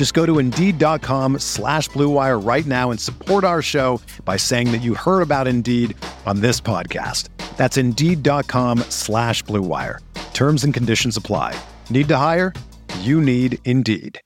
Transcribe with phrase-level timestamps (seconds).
[0.00, 4.78] Just go to Indeed.com slash BlueWire right now and support our show by saying that
[4.78, 7.28] you heard about Indeed on this podcast.
[7.58, 9.98] That's Indeed.com slash BlueWire.
[10.32, 11.54] Terms and conditions apply.
[11.90, 12.54] Need to hire?
[13.00, 14.18] You need Indeed.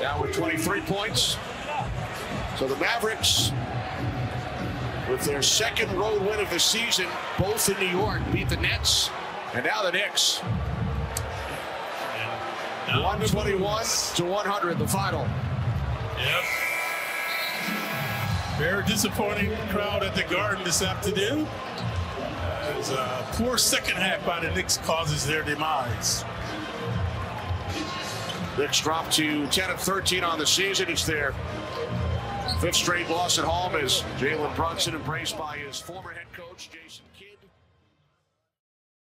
[0.00, 1.36] Now with 23 points.
[2.58, 3.52] So the Mavericks,
[5.10, 7.04] with their second road win of the season,
[7.38, 9.10] both in New York, beat the Nets.
[9.52, 10.40] And now the Knicks.
[12.92, 13.84] 121
[14.16, 15.26] to 100, the final.
[16.18, 16.44] Yep.
[18.58, 21.46] Very disappointing crowd at the Garden this afternoon.
[22.78, 26.24] As a poor second half by the Knicks causes their demise.
[28.56, 30.88] Knicks dropped to 10 and 13 on the season.
[30.88, 31.34] It's their
[32.60, 37.04] fifth straight loss at home as Jalen Brunson embraced by his former head coach, Jason
[37.18, 37.38] Kidd.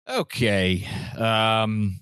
[0.08, 0.88] Okay.
[1.18, 2.00] Um,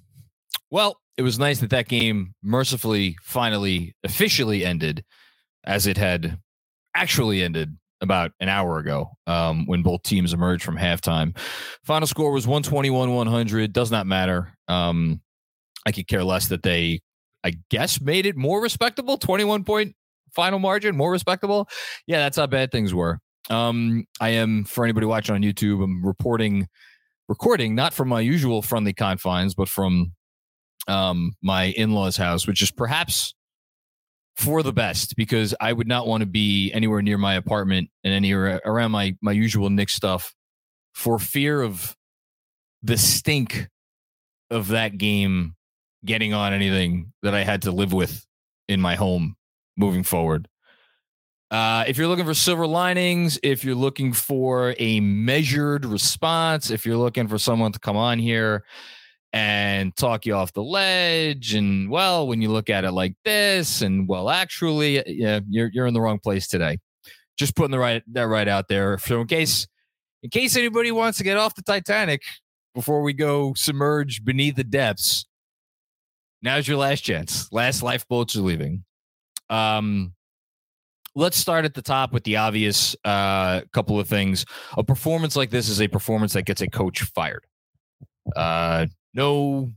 [0.70, 5.04] well, it was nice that that game mercifully, finally, officially ended
[5.66, 6.40] as it had
[6.96, 11.36] actually ended about an hour ago um, when both teams emerged from halftime.
[11.84, 13.74] Final score was 121 100.
[13.74, 14.54] Does not matter.
[14.68, 15.22] Um,
[15.86, 17.02] I could care less that they,
[17.44, 19.96] I guess, made it more respectable 21 point
[20.36, 21.68] final margin, more respectable.
[22.06, 23.20] Yeah, that's how bad things were.
[23.50, 26.68] Um, I am, for anybody watching on YouTube, I'm reporting,
[27.30, 30.12] recording not from my usual friendly confines, but from
[30.88, 33.34] um, my in-laws house which is perhaps
[34.36, 38.14] for the best because i would not want to be anywhere near my apartment and
[38.14, 40.34] anywhere around my my usual Knick stuff
[40.94, 41.96] for fear of
[42.84, 43.68] the stink
[44.50, 45.56] of that game
[46.06, 48.26] getting on anything that i had to live with
[48.68, 49.36] in my home
[49.78, 50.48] moving forward.
[51.50, 56.86] Uh, if you're looking for silver linings, if you're looking for a measured response, if
[56.86, 58.66] you're looking for someone to come on here
[59.38, 61.54] and talk you off the ledge.
[61.54, 65.86] And well, when you look at it like this, and well, actually, yeah, you're you're
[65.86, 66.80] in the wrong place today.
[67.38, 68.98] Just putting the right that right out there.
[68.98, 69.68] So in case
[70.24, 72.24] in case anybody wants to get off the Titanic
[72.74, 75.26] before we go submerge beneath the depths,
[76.42, 77.48] now's your last chance.
[77.52, 78.84] Last lifeboats are leaving.
[79.52, 80.14] Um
[81.14, 84.46] let's start at the top with the obvious uh, couple of things.
[84.78, 87.44] A performance like this is a performance that gets a coach fired.
[88.36, 88.86] Uh,
[89.18, 89.72] no,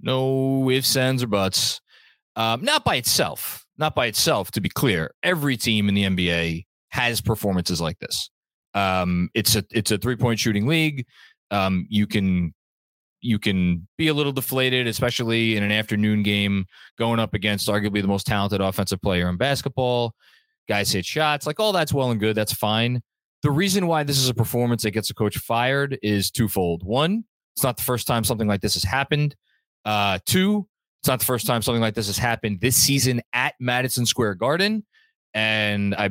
[0.00, 1.80] no ifs, ands, or buts.
[2.34, 3.64] Um, not by itself.
[3.78, 4.50] Not by itself.
[4.52, 8.30] To be clear, every team in the NBA has performances like this.
[8.74, 11.06] Um, it's a it's a three point shooting league.
[11.50, 12.54] Um, you can
[13.20, 16.64] you can be a little deflated, especially in an afternoon game
[16.98, 20.14] going up against arguably the most talented offensive player in basketball.
[20.68, 22.34] Guys hit shots, like all that's well and good.
[22.34, 23.02] That's fine.
[23.42, 26.82] The reason why this is a performance that gets a coach fired is twofold.
[26.82, 27.24] One,
[27.56, 29.34] it's not the first time something like this has happened.
[29.86, 30.68] Uh, two,
[31.00, 34.34] it's not the first time something like this has happened this season at Madison Square
[34.34, 34.84] Garden.
[35.32, 36.10] And I,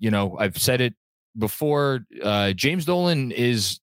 [0.00, 0.94] you know, I've said it
[1.38, 2.00] before.
[2.20, 3.78] Uh, James Dolan is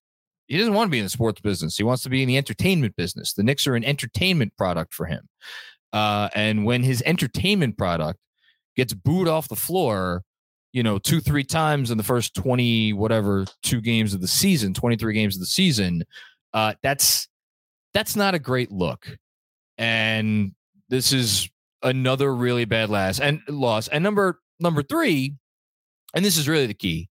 [0.46, 1.76] he doesn't want to be in the sports business.
[1.76, 3.32] He wants to be in the entertainment business.
[3.32, 5.26] The Knicks are an entertainment product for him.
[5.92, 8.18] Uh, and when his entertainment product
[8.76, 10.22] gets booed off the floor,
[10.72, 14.74] you know, two, three times in the first 20, whatever, two games of the season,
[14.74, 16.02] 23 games of the season,
[16.54, 17.28] uh, that's
[17.92, 19.18] that's not a great look,
[19.76, 20.52] and
[20.88, 21.50] this is
[21.82, 23.88] another really bad last and loss.
[23.88, 25.34] And number number three,
[26.14, 27.10] and this is really the key.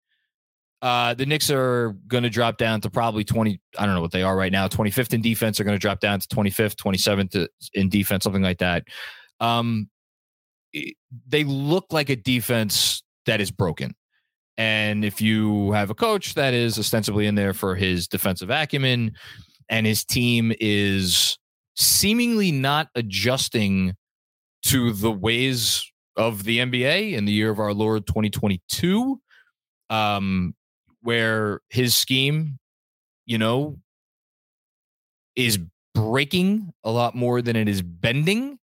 [0.80, 3.60] Uh, the Knicks are going to drop down to probably 20.
[3.78, 4.66] I don't know what they are right now.
[4.66, 8.58] 25th in defense are going to drop down to 25th, 27th in defense, something like
[8.58, 8.84] that.
[9.38, 9.88] Um,
[11.28, 13.94] they look like a defense that is broken.
[14.58, 19.12] And if you have a coach that is ostensibly in there for his defensive acumen
[19.68, 21.38] and his team is
[21.74, 23.94] seemingly not adjusting
[24.64, 29.20] to the ways of the NBA in the year of our Lord 2022,
[29.90, 30.54] um,
[31.00, 32.58] where his scheme,
[33.26, 33.78] you know,
[35.34, 35.58] is
[35.94, 38.58] breaking a lot more than it is bending.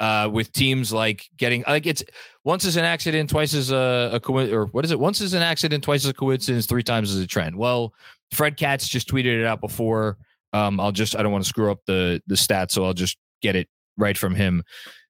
[0.00, 2.04] Uh, with teams like getting like it's
[2.44, 5.00] once is an accident, twice is a, a or what is it?
[5.00, 7.56] Once is an accident, twice is a coincidence, three times is a trend.
[7.56, 7.92] Well,
[8.32, 10.18] Fred Katz just tweeted it out before.
[10.52, 13.18] Um, I'll just I don't want to screw up the the stats, so I'll just
[13.42, 14.62] get it right from him.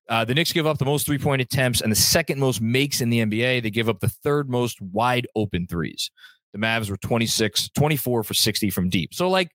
[0.09, 3.01] Uh, the Knicks give up the most three point attempts and the second most makes
[3.01, 3.63] in the NBA.
[3.63, 6.11] They give up the third most wide open threes.
[6.53, 9.13] The Mavs were 26, 24 for 60 from deep.
[9.13, 9.51] So, like,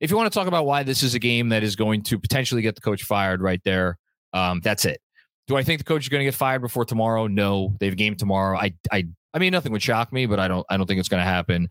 [0.00, 2.18] if you want to talk about why this is a game that is going to
[2.18, 3.98] potentially get the coach fired right there,
[4.32, 5.00] um, that's it.
[5.48, 7.26] Do I think the coach is going to get fired before tomorrow?
[7.26, 8.58] No, they have a game tomorrow.
[8.58, 11.08] I, I, I mean, nothing would shock me, but I don't, I don't think it's
[11.08, 11.68] going to happen.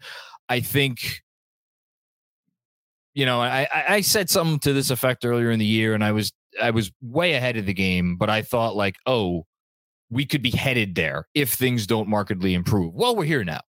[0.48, 1.22] I think,
[3.14, 6.12] you know, I, I said something to this effect earlier in the year, and I
[6.12, 6.32] was
[6.62, 9.46] I was way ahead of the game, but I thought like, oh,
[10.10, 12.94] we could be headed there if things don't markedly improve.
[12.94, 13.62] Well, we're here now.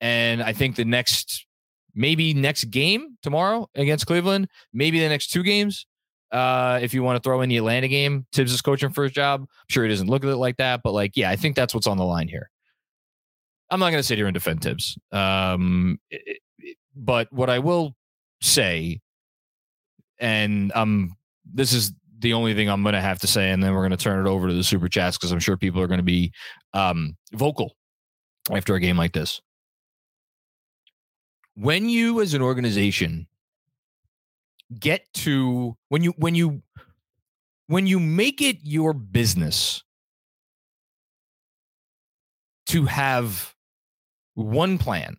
[0.00, 1.46] And I think the next
[1.94, 5.86] maybe next game tomorrow against Cleveland, maybe the next two games.
[6.32, 9.12] Uh, if you want to throw in the Atlanta game, Thibs is coaching for his
[9.12, 9.40] job.
[9.40, 11.74] I'm sure he doesn't look at it like that, but like, yeah, I think that's
[11.74, 12.50] what's on the line here.
[13.70, 14.96] I'm not going to sit here and defend Thibs.
[15.12, 15.98] Um,
[16.94, 17.94] but what I will
[18.40, 19.00] say,
[20.18, 21.14] and um,
[21.44, 23.90] this is the only thing I'm going to have to say, and then we're going
[23.90, 26.04] to turn it over to the super chats because I'm sure people are going to
[26.04, 26.32] be
[26.74, 27.72] um, vocal
[28.52, 29.40] after a game like this.
[31.54, 33.26] When you, as an organization,
[34.78, 36.62] get to when you when you
[37.66, 39.82] when you make it your business
[42.66, 43.54] to have
[44.34, 45.16] one plan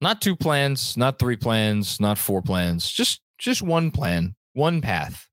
[0.00, 5.26] not two plans not three plans not four plans just just one plan one path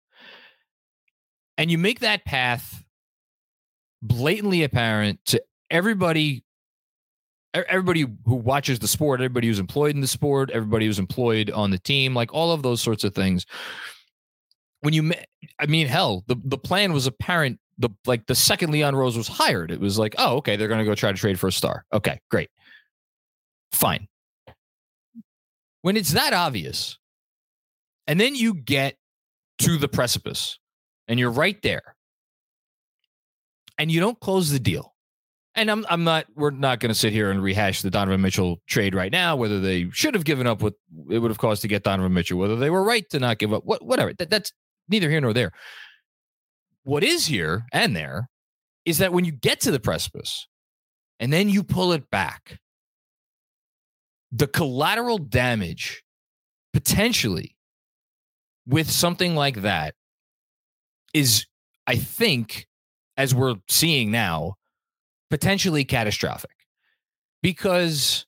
[1.57, 2.83] and you make that path
[4.01, 6.43] blatantly apparent to everybody
[7.53, 11.71] everybody who watches the sport everybody who's employed in the sport everybody who's employed on
[11.71, 13.45] the team like all of those sorts of things.
[14.81, 15.11] When you
[15.59, 19.27] i mean hell the, the plan was apparent the like the second leon rose was
[19.27, 21.51] hired it was like oh okay they're going to go try to trade for a
[21.51, 21.85] star.
[21.93, 22.49] Okay great.
[23.73, 24.07] Fine.
[25.81, 26.97] When it's that obvious
[28.07, 28.95] and then you get
[29.59, 30.59] to the precipice
[31.07, 31.95] and you're right there
[33.77, 34.93] and you don't close the deal
[35.57, 38.61] and I'm I'm not we're not going to sit here and rehash the Donovan Mitchell
[38.67, 40.75] trade right now whether they should have given up what
[41.09, 43.53] it would have cost to get Donovan Mitchell whether they were right to not give
[43.53, 44.13] up what whatever.
[44.13, 44.53] That, that's
[44.87, 45.51] neither here nor there.
[46.83, 48.29] What is here and there
[48.85, 50.47] is that when you get to the precipice
[51.19, 52.59] and then you pull it back
[54.31, 56.03] the collateral damage
[56.73, 57.55] potentially
[58.65, 59.95] with something like that
[61.13, 61.45] is,
[61.85, 62.67] I think,
[63.15, 64.55] as we're seeing now,
[65.29, 66.55] potentially catastrophic
[67.41, 68.25] because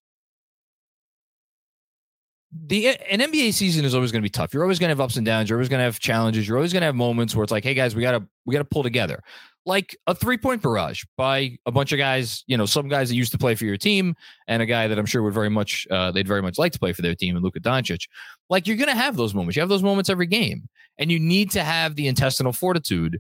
[2.52, 4.54] the an NBA season is always going to be tough.
[4.54, 5.50] You're always going to have ups and downs.
[5.50, 6.48] You're always going to have challenges.
[6.48, 8.66] You're always going to have moments where it's like, hey guys, we gotta we gotta
[8.66, 9.22] pull together.
[9.66, 13.16] Like a three point barrage by a bunch of guys, you know, some guys that
[13.16, 14.16] used to play for your team,
[14.48, 16.80] and a guy that I'm sure would very much uh, they'd very much like to
[16.80, 18.08] play for their team, and Luka Doncic.
[18.50, 19.56] Like you're going to have those moments.
[19.56, 20.68] You have those moments every game,
[20.98, 23.20] and you need to have the intestinal fortitude.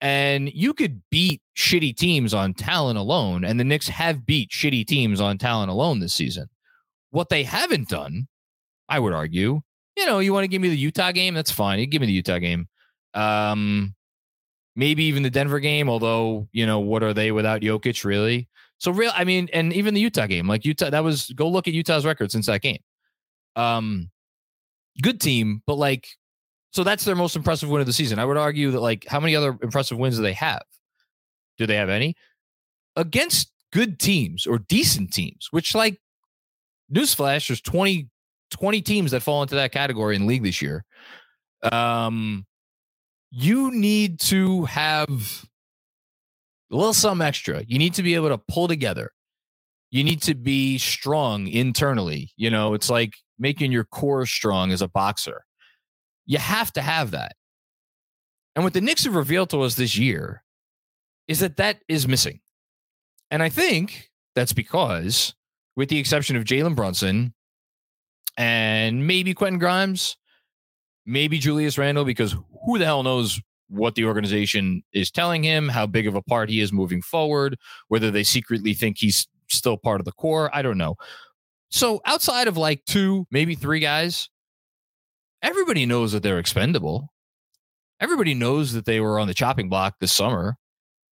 [0.00, 4.86] And you could beat shitty teams on talent alone, and the Knicks have beat shitty
[4.86, 6.48] teams on talent alone this season.
[7.10, 8.28] What they haven't done
[8.90, 9.62] I would argue.
[9.96, 11.32] You know, you want to give me the Utah game?
[11.32, 11.78] That's fine.
[11.78, 12.68] You give me the Utah game.
[13.14, 13.94] Um,
[14.74, 18.48] maybe even the Denver game, although, you know, what are they without Jokic, really?
[18.78, 21.68] So real, I mean, and even the Utah game, like Utah, that was go look
[21.68, 22.80] at Utah's record since that game.
[23.56, 24.10] Um,
[25.02, 26.08] good team, but like,
[26.72, 28.18] so that's their most impressive win of the season.
[28.18, 30.62] I would argue that like, how many other impressive wins do they have?
[31.58, 32.14] Do they have any
[32.96, 35.48] against good teams or decent teams?
[35.50, 36.00] Which like,
[36.92, 38.08] newsflash, there's 20
[38.50, 40.84] 20 teams that fall into that category in league this year.
[41.70, 42.46] Um,
[43.30, 45.08] you need to have
[46.70, 47.62] a little some extra.
[47.66, 49.12] You need to be able to pull together.
[49.90, 52.32] You need to be strong internally.
[52.36, 55.42] You know, it's like making your core strong as a boxer.
[56.30, 57.34] You have to have that.
[58.54, 60.44] And what the Knicks have revealed to us this year
[61.26, 62.38] is that that is missing.
[63.32, 65.34] And I think that's because,
[65.74, 67.34] with the exception of Jalen Brunson,
[68.36, 70.16] and maybe Quentin Grimes,
[71.04, 75.84] maybe Julius Randle, because who the hell knows what the organization is telling him, how
[75.84, 77.58] big of a part he is moving forward,
[77.88, 80.48] whether they secretly think he's still part of the core.
[80.54, 80.94] I don't know.
[81.70, 84.28] So outside of like two, maybe three guys,
[85.42, 87.08] everybody knows that they're expendable.
[88.00, 90.56] Everybody knows that they were on the chopping block this summer.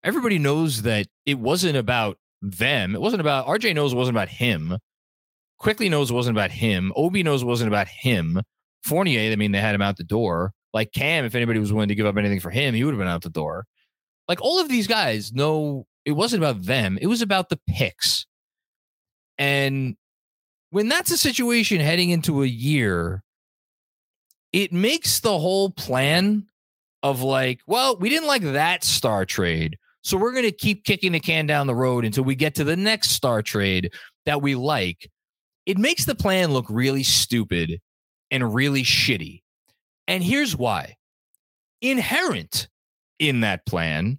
[0.05, 2.95] Everybody knows that it wasn't about them.
[2.95, 4.79] It wasn't about RJ knows it wasn't about him.
[5.59, 6.93] Quickley knows it wasn't about him.
[6.97, 8.43] Obi knows it wasn't about him.
[8.83, 10.53] Fournier, I mean, they had him out the door.
[10.75, 12.99] Like Cam, if anybody was willing to give up anything for him, he would have
[12.99, 13.67] been out the door.
[14.27, 16.99] Like all of these guys know it wasn't about them.
[17.01, 18.27] It was about the picks.
[19.39, 19.97] And
[20.71, 23.23] when that's a situation heading into a year,
[24.53, 26.47] it makes the whole plan
[27.03, 29.79] of like, well, we didn't like that star trade.
[30.03, 32.65] So we're going to keep kicking the can down the road until we get to
[32.65, 33.93] the next star trade
[34.27, 35.11] that we like.
[35.65, 37.81] It makes the plan look really stupid
[38.31, 39.43] and really shitty.
[40.09, 40.97] And here's why
[41.81, 42.69] inherent
[43.19, 44.19] in that plan,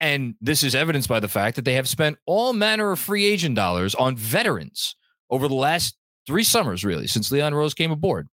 [0.00, 3.24] and this is evidenced by the fact that they have spent all manner of free
[3.24, 4.94] agent dollars on veterans
[5.30, 5.96] over the last
[6.26, 8.28] three summers, really, since Leon Rose came aboard.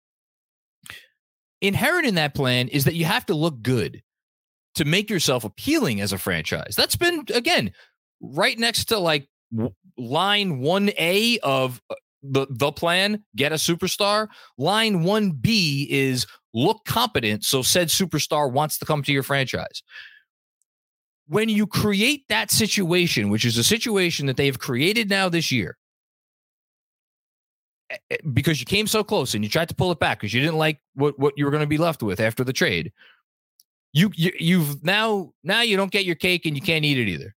[1.67, 4.01] Inherent in that plan is that you have to look good
[4.75, 6.75] to make yourself appealing as a franchise.
[6.75, 7.72] That's been, again,
[8.22, 9.27] right next to like
[9.98, 11.95] line 1A of uh,
[12.31, 18.77] the the plan get a superstar line 1b is look competent so said superstar wants
[18.79, 19.84] to come to your franchise
[21.27, 25.77] when you create that situation which is a situation that they've created now this year
[28.34, 30.58] because you came so close and you tried to pull it back because you didn't
[30.58, 32.92] like what what you were going to be left with after the trade
[33.94, 37.08] you, you you've now now you don't get your cake and you can't eat it
[37.08, 37.36] either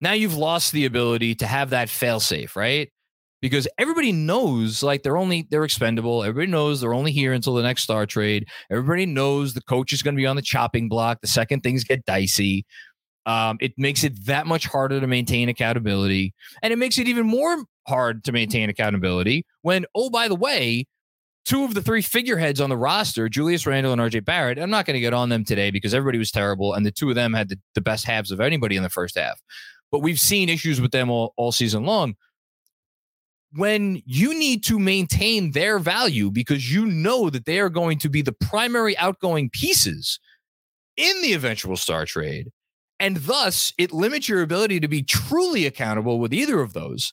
[0.00, 2.90] now you've lost the ability to have that fail safe right
[3.42, 6.24] because everybody knows like they're only they're expendable.
[6.24, 8.46] Everybody knows they're only here until the next star trade.
[8.70, 11.84] Everybody knows the coach is going to be on the chopping block the second things
[11.84, 12.64] get dicey.
[13.26, 16.32] Um, it makes it that much harder to maintain accountability,
[16.62, 20.86] and it makes it even more hard to maintain accountability when, oh, by the way,
[21.44, 24.86] two of the three figureheads on the roster, Julius Randle and RJ Barrett, I'm not
[24.86, 27.32] going to get on them today because everybody was terrible, and the two of them
[27.32, 29.40] had the, the best halves of anybody in the first half.
[29.92, 32.16] But we've seen issues with them all, all season long
[33.52, 38.08] when you need to maintain their value because you know that they are going to
[38.08, 40.18] be the primary outgoing pieces
[40.96, 42.50] in the eventual star trade.
[42.98, 47.12] And thus, it limits your ability to be truly accountable with either of those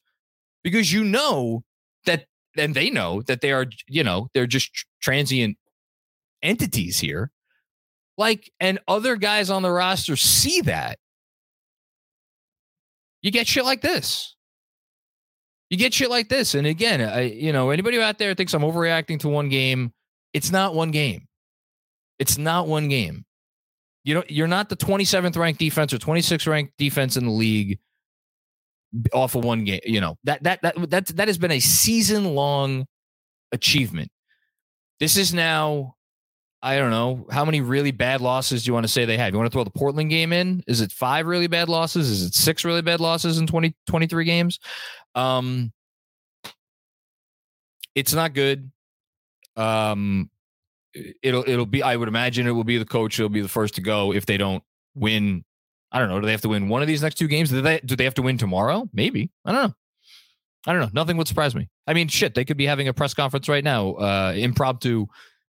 [0.63, 1.63] because you know
[2.05, 2.25] that,
[2.57, 5.57] and they know that they are, you know, they're just transient
[6.41, 7.31] entities here.
[8.17, 10.99] Like, and other guys on the roster see that.
[13.21, 14.35] You get shit like this
[15.73, 16.53] you get shit like this.
[16.53, 19.91] And again, I, you know, anybody out there thinks I'm overreacting to one game,
[20.31, 21.27] it's not one game.
[22.19, 23.25] It's not one game.
[24.03, 27.79] You know, you're not the 27th ranked defense or 26th ranked defense in the league
[29.13, 29.81] off of one game.
[29.85, 32.85] You know, that that that that that has been a season long
[33.51, 34.11] achievement.
[34.99, 35.95] This is now
[36.63, 39.33] I don't know how many really bad losses do you want to say they have.
[39.33, 40.63] You want to throw the Portland game in?
[40.65, 42.09] Is it five really bad losses?
[42.09, 44.59] Is it six really bad losses in 20, 23 games?
[45.13, 45.73] Um,
[47.95, 48.71] it's not good.
[49.57, 50.29] Um,
[51.21, 51.83] it'll it'll be.
[51.83, 53.19] I would imagine it will be the coach.
[53.19, 54.63] It'll be the first to go if they don't
[54.95, 55.43] win.
[55.93, 56.19] I don't know.
[56.19, 57.51] Do they have to win one of these next two games?
[57.51, 58.89] Do they do they have to win tomorrow?
[58.91, 59.29] Maybe.
[59.45, 59.73] I don't know.
[60.65, 60.89] I don't know.
[60.91, 61.69] Nothing would surprise me.
[61.85, 65.05] I mean, shit, they could be having a press conference right now, uh, impromptu.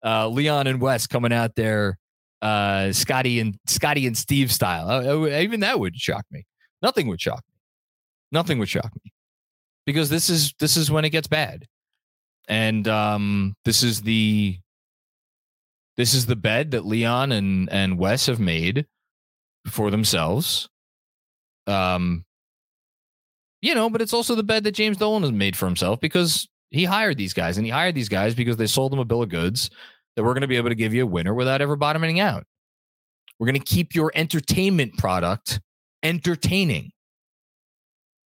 [0.03, 1.99] Uh, Leon and Wes coming out there,
[2.41, 4.89] uh, Scotty and Scotty and Steve style.
[4.89, 6.45] Uh, even that would shock me.
[6.81, 7.59] Nothing would shock me.
[8.31, 9.11] Nothing would shock me
[9.85, 11.67] because this is this is when it gets bad,
[12.47, 14.57] and um, this is the
[15.97, 18.87] this is the bed that Leon and and Wes have made
[19.67, 20.69] for themselves.
[21.67, 22.25] Um,
[23.61, 26.47] you know, but it's also the bed that James Dolan has made for himself because
[26.71, 29.21] he hired these guys, and he hired these guys because they sold him a bill
[29.21, 29.69] of goods
[30.15, 32.45] that we're going to be able to give you a winner without ever bottoming out.
[33.39, 35.59] We're going to keep your entertainment product
[36.03, 36.91] entertaining.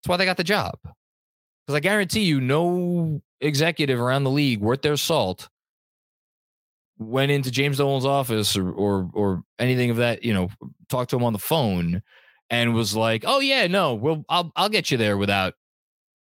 [0.03, 0.79] That's why they got the job.
[0.83, 5.49] Because I guarantee you, no executive around the league worth their salt
[7.00, 10.50] went into James Dolan's office or, or or anything of that, you know,
[10.88, 12.02] talked to him on the phone
[12.50, 15.54] and was like, "Oh yeah, no, well, I'll I'll get you there without,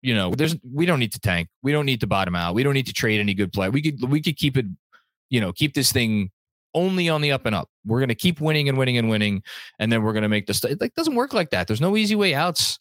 [0.03, 2.63] you know, there's we don't need to tank, we don't need to bottom out, we
[2.63, 3.71] don't need to trade any good player.
[3.71, 4.67] We could we could keep it,
[5.31, 6.31] you know, keep this thing
[6.75, 7.71] only on the up and up.
[7.87, 9.43] We're gonna keep winning and winning and winning,
[9.79, 10.63] and then we're gonna make this.
[10.63, 11.67] It like doesn't work like that.
[11.67, 12.79] There's no easy way outs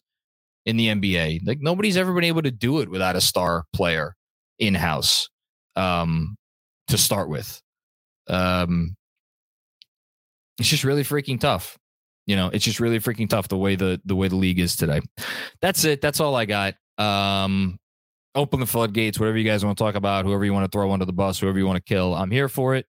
[0.66, 1.46] in the NBA.
[1.46, 4.14] Like nobody's ever been able to do it without a star player
[4.58, 5.30] in house
[5.76, 6.36] um,
[6.88, 7.62] to start with.
[8.28, 8.96] Um,
[10.58, 11.78] it's just really freaking tough.
[12.26, 14.76] You know, it's just really freaking tough the way the the way the league is
[14.76, 15.00] today.
[15.60, 16.00] That's it.
[16.00, 16.74] That's all I got.
[16.98, 17.78] Um,
[18.34, 19.20] open the floodgates.
[19.20, 21.38] Whatever you guys want to talk about, whoever you want to throw under the bus,
[21.38, 22.86] whoever you want to kill, I'm here for it.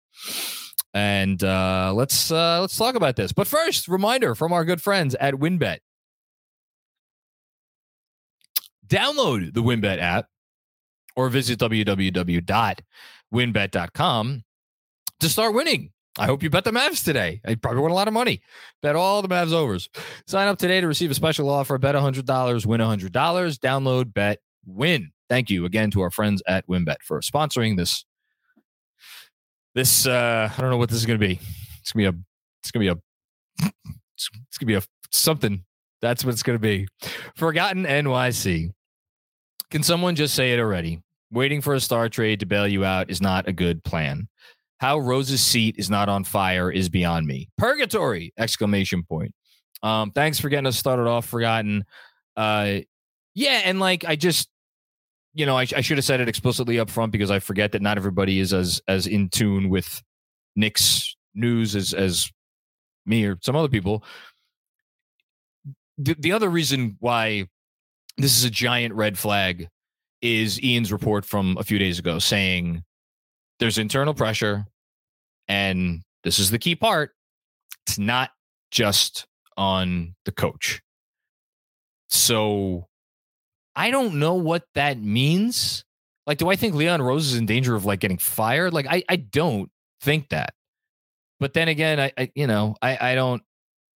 [0.94, 3.32] And uh, let's uh, let's talk about this.
[3.32, 5.79] But first, reminder from our good friends at WynnBET.
[8.88, 10.25] download the WynnBET app
[11.15, 14.44] or visit www.wynnbet.com
[15.19, 15.91] to start winning.
[16.19, 17.41] I hope you bet the Mavs today.
[17.45, 18.41] I probably won a lot of money.
[18.81, 19.88] Bet all the Mavs overs.
[20.25, 21.77] Sign up today to receive a special offer.
[21.77, 23.09] Bet $100, win $100.
[23.12, 25.12] Download, bet, win.
[25.29, 28.05] Thank you again to our friends at WynnBET for sponsoring this.
[29.75, 31.39] This uh I don't know what this is going to be.
[31.81, 32.21] It's going to be a
[32.63, 33.71] it's going to be a
[34.15, 34.81] it's going to be a
[35.12, 35.63] something.
[36.01, 36.88] That's what it's going to be.
[37.36, 38.71] Forgotten NYC.
[39.69, 41.01] Can someone just say it already?
[41.31, 44.29] Waiting for a star trade to bail you out is not a good plan.
[44.79, 47.50] How Rose's seat is not on fire is beyond me.
[47.57, 48.34] Purgatory!
[48.38, 49.34] Exclamation point.
[49.84, 51.86] Um, thanks for getting us started off, Forgotten.
[52.36, 52.79] Uh,
[53.34, 54.50] yeah, and like I just,
[55.34, 57.81] you know, I, I should have said it explicitly up front because I forget that
[57.81, 60.01] not everybody is as as in tune with
[60.55, 62.31] Knicks news as as
[63.05, 64.03] me or some other people.
[65.98, 67.48] The, the other reason why
[68.17, 69.69] this is a giant red flag
[70.22, 72.84] is Ian's report from a few days ago saying
[73.59, 74.65] there's internal pressure.
[75.47, 77.11] And this is the key part
[77.87, 78.31] it's not
[78.69, 80.81] just on the coach.
[82.09, 82.87] So
[83.75, 85.85] I don't know what that means.
[86.25, 88.73] Like, do I think Leon Rose is in danger of like getting fired?
[88.73, 89.69] Like, I, I don't
[90.01, 90.53] think that.
[91.39, 93.41] But then again, I, I you know, I, I don't,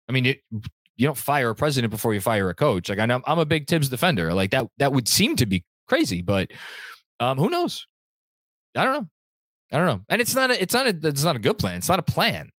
[0.07, 2.89] I mean, it, you don't fire a president before you fire a coach.
[2.89, 4.33] Like I know I'm a big Thibs defender.
[4.33, 6.51] Like that, that would seem to be crazy, but
[7.19, 7.87] um, who knows?
[8.75, 9.07] I don't know.
[9.71, 10.01] I don't know.
[10.09, 11.77] And it's not a, it's not a, it's not a good plan.
[11.77, 12.49] It's not a plan.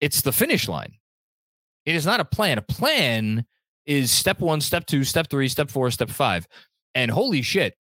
[0.00, 0.94] It's the finish line.
[1.84, 2.58] It is not a plan.
[2.58, 3.44] A plan
[3.86, 6.46] is step one, step two, step three, step four, step five.
[6.94, 7.74] And holy shit,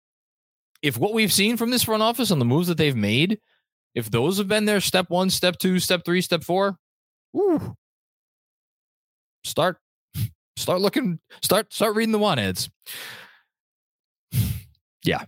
[0.83, 3.39] if what we've seen from this front office and the moves that they've made,
[3.95, 6.77] if those have been their step one, step two, step three, step four,
[7.33, 7.75] woo,
[9.45, 9.79] start,
[10.57, 12.71] start looking, start, start reading the want ads.
[15.05, 15.25] yeah,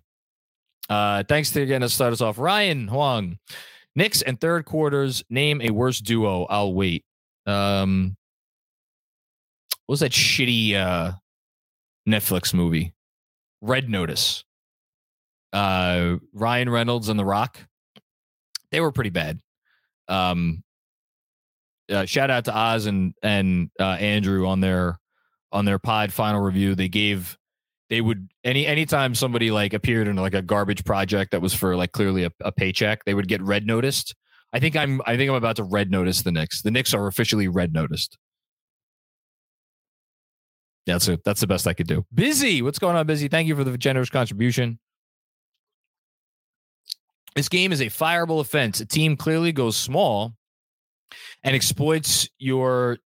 [0.91, 3.39] uh, thanks to again to start us off, Ryan Huang.
[3.95, 5.25] Knicks and third quarters.
[5.31, 6.45] Name a worse duo.
[6.45, 7.05] I'll wait.
[7.47, 8.17] Um,
[9.87, 11.13] what was that shitty uh,
[12.09, 12.93] Netflix movie?
[13.61, 14.45] Red Notice.
[15.53, 17.59] Uh, Ryan Reynolds and The Rock.
[18.71, 19.41] They were pretty bad.
[20.09, 20.63] Um,
[21.91, 24.99] uh, shout out to Oz and and uh, Andrew on their
[25.53, 26.75] on their pod final review.
[26.75, 27.37] They gave
[27.91, 31.77] they would any anytime somebody like appeared in like a garbage project that was for
[31.77, 34.15] like clearly a, a, paycheck, they would get red noticed.
[34.53, 36.63] I think I'm I think I'm about to red notice the Knicks.
[36.63, 38.17] The Knicks are officially red noticed.
[40.87, 41.23] That's it.
[41.25, 42.07] That's the best I could do.
[42.15, 43.29] Busy, what's going on, Busy?
[43.29, 44.79] Thank you for the generous contribution.
[47.35, 48.81] This game is a fireable offense.
[48.81, 50.35] A team clearly goes small
[51.43, 52.99] and exploits your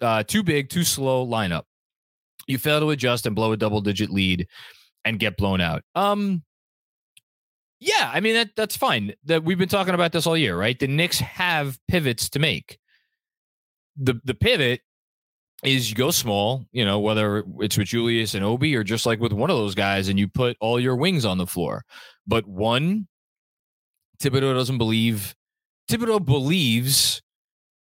[0.00, 1.64] uh, too big, too slow lineup
[2.48, 4.48] you fail to adjust and blow a double digit lead
[5.04, 5.82] and get blown out.
[5.94, 6.42] Um,
[7.80, 9.14] yeah, I mean that that's fine.
[9.24, 10.78] That we've been talking about this all year, right?
[10.78, 12.78] The Knicks have pivots to make.
[13.96, 14.80] The the pivot
[15.62, 19.20] is you go small, you know, whether it's with Julius and Obi or just like
[19.20, 21.84] with one of those guys, and you put all your wings on the floor.
[22.26, 23.06] But one,
[24.20, 25.34] Thibodeau doesn't believe.
[25.88, 27.22] Thibodeau believes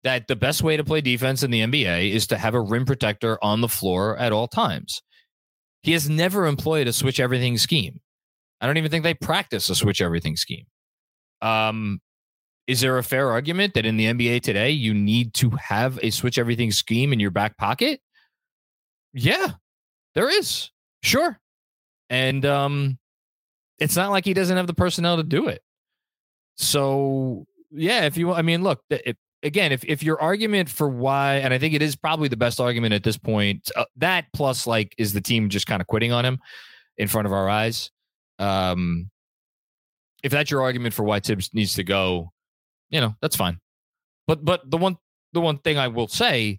[0.07, 2.85] that the best way to play defense in the NBA is to have a rim
[2.85, 5.03] protector on the floor at all times.
[5.83, 7.99] He has never employed a switch everything scheme.
[8.61, 10.67] I don't even think they practice a switch everything scheme.
[11.43, 12.01] Um,
[12.69, 16.11] is there a fair argument that in the NBA today you need to have a
[16.11, 18.01] switch everything scheme in your back pocket?
[19.13, 19.55] Yeah,
[20.15, 20.71] there is.
[21.03, 21.37] Sure.
[22.11, 22.99] And um,
[23.81, 25.63] it's not like he doesn't have the personnel to do it.
[26.57, 29.17] So, yeah, if you, I mean, look, it,
[29.47, 32.61] again, if if your argument for why, and I think it is probably the best
[32.61, 36.13] argument at this point, uh, that plus like is the team just kind of quitting
[36.13, 36.39] on him
[36.99, 37.91] in front of our eyes.
[38.39, 39.11] Um,
[40.23, 42.33] if that's your argument for why Thibs needs to go,
[42.91, 43.59] you know that's fine.
[44.27, 44.97] But but the one
[45.33, 46.59] the one thing I will say,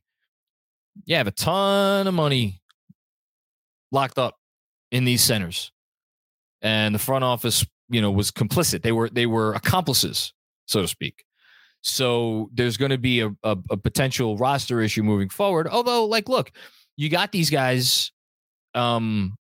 [1.05, 2.61] you have a ton of money
[3.91, 4.37] locked up
[4.91, 5.71] in these centers,
[6.61, 8.81] and the front office, you know, was complicit.
[8.81, 10.33] They were they were accomplices,
[10.65, 11.25] so to speak.
[11.81, 15.67] So there's going to be a, a, a, potential roster issue moving forward.
[15.67, 16.51] Although, like, look,
[16.97, 18.11] you got these guys.
[18.75, 19.37] Um,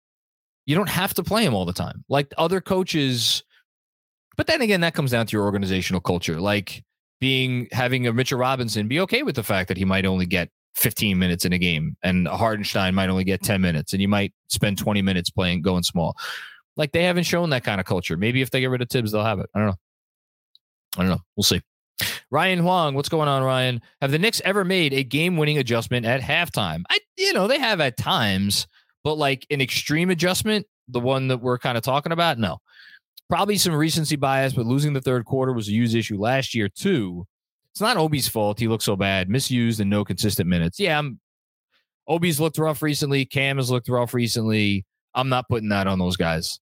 [0.67, 3.43] you don't have to play them all the time, like other coaches.
[4.37, 6.41] But then again, that comes down to your organizational culture.
[6.41, 6.85] Like
[7.21, 10.51] being having a Mitchell Robinson be okay with the fact that he might only get
[10.77, 14.33] 15 minutes in a game, and Hartenstein might only get 10 minutes, and you might
[14.49, 16.17] spend 20 minutes playing going small.
[16.77, 18.17] Like they haven't shown that kind of culture.
[18.17, 19.51] Maybe if they get rid of Thibs, they'll have it.
[19.55, 19.77] I don't know.
[20.97, 21.21] I don't know.
[21.37, 21.61] We'll see.
[22.33, 23.83] Ryan Huang, what's going on, Ryan?
[24.01, 26.83] Have the Knicks ever made a game-winning adjustment at halftime?
[26.89, 28.67] I, you know, they have at times,
[29.05, 32.57] but like an extreme adjustment, the one that we're kind of talking about, no.
[33.29, 36.71] Probably some recency bias, but losing the third quarter was a huge issue last year
[36.71, 37.27] too.
[37.75, 38.59] It's not Obi's fault.
[38.59, 40.81] He looked so bad, misused, and no consistent minutes.
[40.81, 41.21] Yeah, I'm,
[42.09, 43.27] Obi's looked rough recently.
[43.27, 44.87] Cam has looked rough recently.
[45.15, 46.59] I'm not putting that on those guys.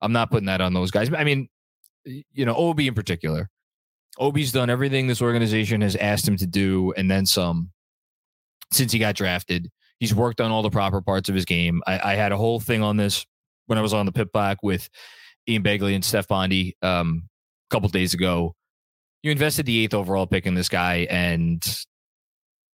[0.00, 1.12] I'm not putting that on those guys.
[1.16, 1.48] I mean,
[2.04, 3.48] you know, Obi in particular.
[4.18, 7.70] Obi's done everything this organization has asked him to do and then some
[8.70, 9.70] since he got drafted.
[9.98, 11.82] He's worked on all the proper parts of his game.
[11.86, 13.24] I, I had a whole thing on this
[13.66, 14.88] when I was on the pit back with
[15.48, 17.28] Ian Begley and Steph Bondy um,
[17.70, 18.54] a couple days ago.
[19.22, 21.64] You invested the eighth overall pick in this guy, and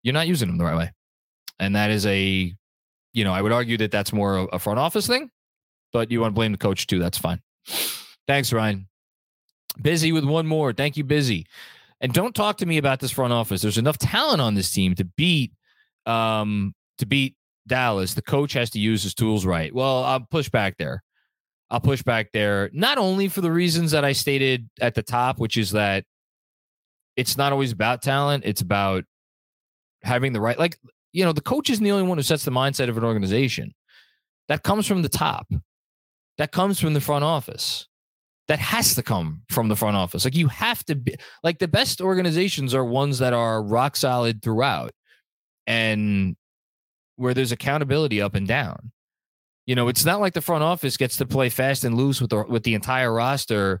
[0.02, 0.90] you're not using him the right way.
[1.60, 2.52] And that is a,
[3.12, 5.30] you know, I would argue that that's more a front office thing,
[5.92, 6.98] but you want to blame the coach too.
[6.98, 7.40] That's fine.
[8.26, 8.88] Thanks, Ryan.
[9.80, 10.72] Busy with one more.
[10.72, 11.46] Thank you, Busy.
[12.00, 13.62] And don't talk to me about this front office.
[13.62, 15.52] There's enough talent on this team to beat
[16.04, 18.14] um to beat Dallas.
[18.14, 19.72] The coach has to use his tools right.
[19.72, 21.02] Well, I'll push back there.
[21.70, 25.38] I'll push back there, not only for the reasons that I stated at the top,
[25.38, 26.04] which is that
[27.16, 29.04] it's not always about talent, it's about
[30.02, 30.78] having the right like
[31.12, 33.74] you know, the coach isn't the only one who sets the mindset of an organization.
[34.48, 35.46] That comes from the top.
[36.38, 37.86] That comes from the front office
[38.48, 40.24] that has to come from the front office.
[40.24, 44.42] Like you have to be like the best organizations are ones that are rock solid
[44.42, 44.92] throughout
[45.66, 46.36] and
[47.16, 48.90] where there's accountability up and down.
[49.66, 52.30] You know, it's not like the front office gets to play fast and loose with
[52.30, 53.80] the with the entire roster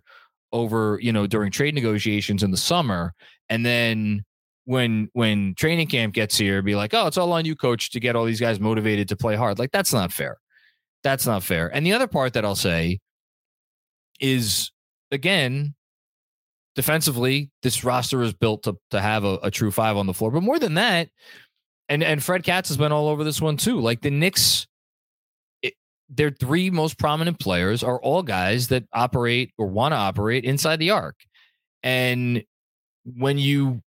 [0.52, 3.14] over, you know, during trade negotiations in the summer
[3.48, 4.24] and then
[4.64, 8.00] when when training camp gets here be like, "Oh, it's all on you coach to
[8.00, 10.38] get all these guys motivated to play hard." Like that's not fair.
[11.02, 11.68] That's not fair.
[11.74, 13.00] And the other part that I'll say
[14.22, 14.70] is
[15.10, 15.74] again
[16.74, 20.30] defensively this roster is built to to have a, a, true five on the floor.
[20.30, 21.08] But more than that
[21.90, 23.80] and and fred katz has been all over this one too.
[23.80, 24.66] Like the knicks
[26.14, 30.76] their three most prominent players are all guys that operate or want to operate inside
[30.76, 31.16] the arc.
[31.82, 32.44] And
[33.04, 33.80] when you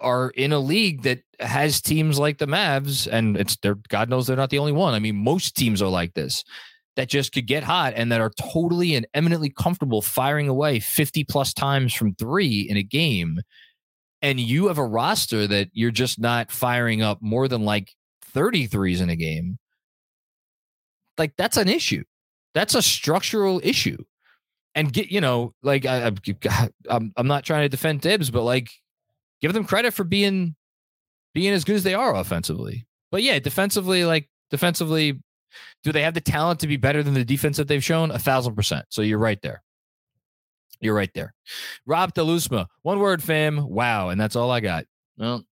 [0.00, 4.26] are in a league that has teams like the Mavs, and it's they're God knows
[4.26, 4.94] they're not the only one.
[4.94, 6.42] I mean, most teams are like this
[6.96, 11.24] that just could get hot and that are totally and eminently comfortable firing away 50
[11.24, 13.40] plus times from three in a game.
[14.22, 17.94] And you have a roster that you're just not firing up more than like
[18.34, 19.58] 33s in a game.
[21.16, 22.04] Like that's an issue.
[22.54, 23.98] That's a structural issue.
[24.74, 26.12] And get, you know, like I,
[26.88, 28.70] I'm, I'm not trying to defend Thibs, but like
[29.40, 30.54] give them credit for being,
[31.34, 32.86] being as good as they are offensively.
[33.10, 35.20] But yeah, defensively, like defensively,
[35.82, 38.10] do they have the talent to be better than the defense that they've shown?
[38.10, 38.86] A thousand percent.
[38.90, 39.62] So you're right there.
[40.80, 41.34] You're right there.
[41.86, 43.68] Rob Delusma, one word, fam.
[43.68, 44.08] Wow.
[44.08, 44.86] And that's all I got.
[45.18, 45.44] Well,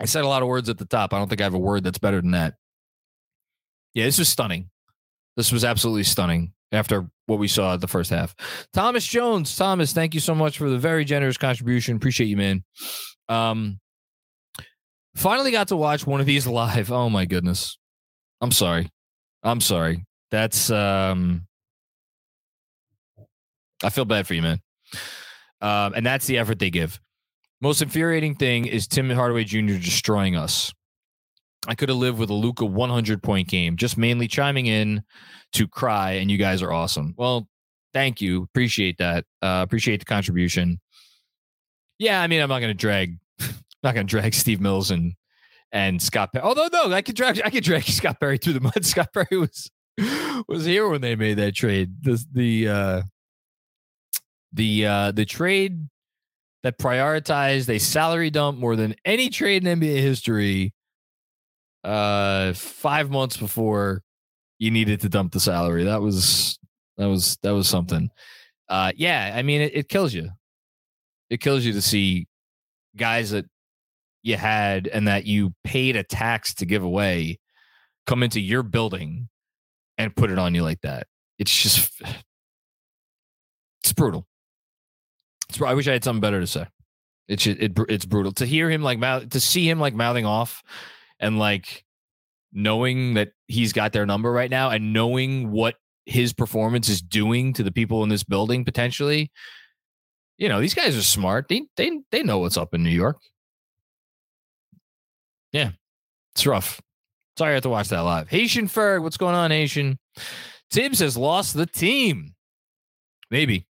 [0.00, 1.12] I said a lot of words at the top.
[1.12, 2.54] I don't think I have a word that's better than that.
[3.94, 4.70] Yeah, this was stunning.
[5.36, 8.34] This was absolutely stunning after what we saw at the first half.
[8.72, 11.96] Thomas Jones, Thomas, thank you so much for the very generous contribution.
[11.96, 12.64] Appreciate you, man.
[13.28, 13.80] Um,
[15.18, 16.92] Finally got to watch one of these live.
[16.92, 17.76] Oh my goodness.
[18.40, 18.88] I'm sorry.
[19.42, 20.04] I'm sorry.
[20.30, 21.42] That's um
[23.82, 24.60] I feel bad for you, man.
[25.60, 27.00] Um, and that's the effort they give.
[27.60, 29.78] Most infuriating thing is Tim Hardaway Jr.
[29.78, 30.72] destroying us.
[31.66, 35.02] I could have lived with a Luka 100 point game, just mainly chiming in
[35.54, 37.14] to cry, and you guys are awesome.
[37.18, 37.48] Well,
[37.92, 38.44] thank you.
[38.44, 39.24] Appreciate that.
[39.42, 40.80] Uh, appreciate the contribution.
[41.98, 43.18] Yeah, I mean, I'm not going to drag
[43.82, 45.14] not going to drag Steve Mills and
[45.72, 46.44] and Scott Perry.
[46.44, 48.84] Although no, I could drag I could drag Scott Perry through the mud.
[48.84, 49.70] Scott Perry was
[50.48, 52.02] was here when they made that trade.
[52.02, 53.02] The the uh,
[54.52, 55.88] the uh, the trade
[56.62, 60.72] that prioritized a salary dump more than any trade in NBA history.
[61.84, 64.02] Uh, five months before
[64.58, 65.84] you needed to dump the salary.
[65.84, 66.58] That was
[66.96, 68.10] that was that was something.
[68.68, 70.30] Uh, yeah, I mean, it, it kills you.
[71.30, 72.26] It kills you to see
[72.96, 73.46] guys that
[74.28, 77.38] you had and that you paid a tax to give away
[78.06, 79.28] come into your building
[79.98, 81.06] and put it on you like that.
[81.38, 81.92] It's just
[83.82, 84.26] it's brutal.
[85.48, 86.66] It's, I wish I had something better to say.
[87.28, 90.62] It's it, it's brutal to hear him like mouth to see him like mouthing off
[91.20, 91.84] and like
[92.52, 95.74] knowing that he's got their number right now and knowing what
[96.06, 99.30] his performance is doing to the people in this building potentially.
[100.38, 101.48] You know, these guys are smart.
[101.48, 103.18] They they they know what's up in New York.
[105.52, 105.70] Yeah,
[106.34, 106.80] it's rough.
[107.36, 108.28] Sorry I have to watch that live.
[108.28, 109.98] Haitian Ferg, what's going on, Haitian?
[110.70, 112.34] Thibs has lost the team.
[113.30, 113.66] Maybe.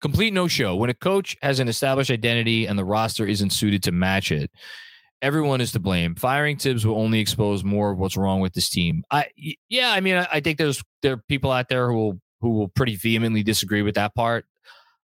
[0.00, 0.76] Complete no show.
[0.76, 4.50] When a coach has an established identity and the roster isn't suited to match it,
[5.22, 6.14] everyone is to blame.
[6.14, 9.04] Firing Thibs will only expose more of what's wrong with this team.
[9.10, 9.28] I
[9.68, 12.50] yeah, I mean, I, I think there's there are people out there who will who
[12.50, 14.44] will pretty vehemently disagree with that part.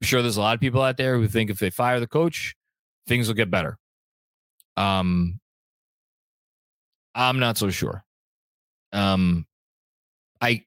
[0.01, 2.07] I'm sure there's a lot of people out there who think if they fire the
[2.07, 2.55] coach,
[3.07, 3.79] things will get better.
[4.77, 5.39] Um,
[7.17, 8.05] I'm not so sure.
[8.93, 9.47] Um,
[10.41, 10.65] I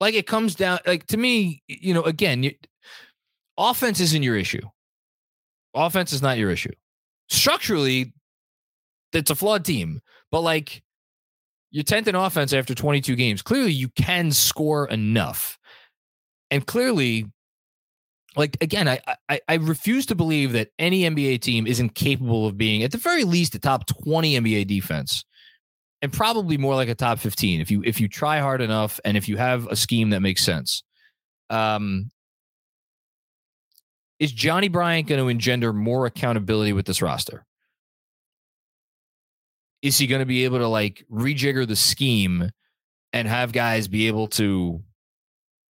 [0.00, 2.52] like it comes down like to me, you know, again, you,
[3.56, 4.60] offense isn't your issue.
[5.72, 6.72] Offense is not your issue.
[7.28, 8.12] Structurally,
[9.12, 10.00] it's a flawed team,
[10.30, 10.82] but like
[11.70, 13.42] you're 10th in offense after 22 games.
[13.42, 15.58] Clearly, you can score enough.
[16.50, 17.26] And clearly,
[18.36, 22.58] like again, I, I I refuse to believe that any NBA team isn't capable of
[22.58, 25.24] being at the very least a top 20 NBA defense
[26.02, 29.16] and probably more like a top 15 if you if you try hard enough and
[29.16, 30.82] if you have a scheme that makes sense.
[31.50, 32.10] Um
[34.18, 37.44] is Johnnie Bryant going to engender more accountability with this roster?
[39.82, 42.50] Is he going to be able to like rejigger the scheme
[43.12, 44.82] and have guys be able to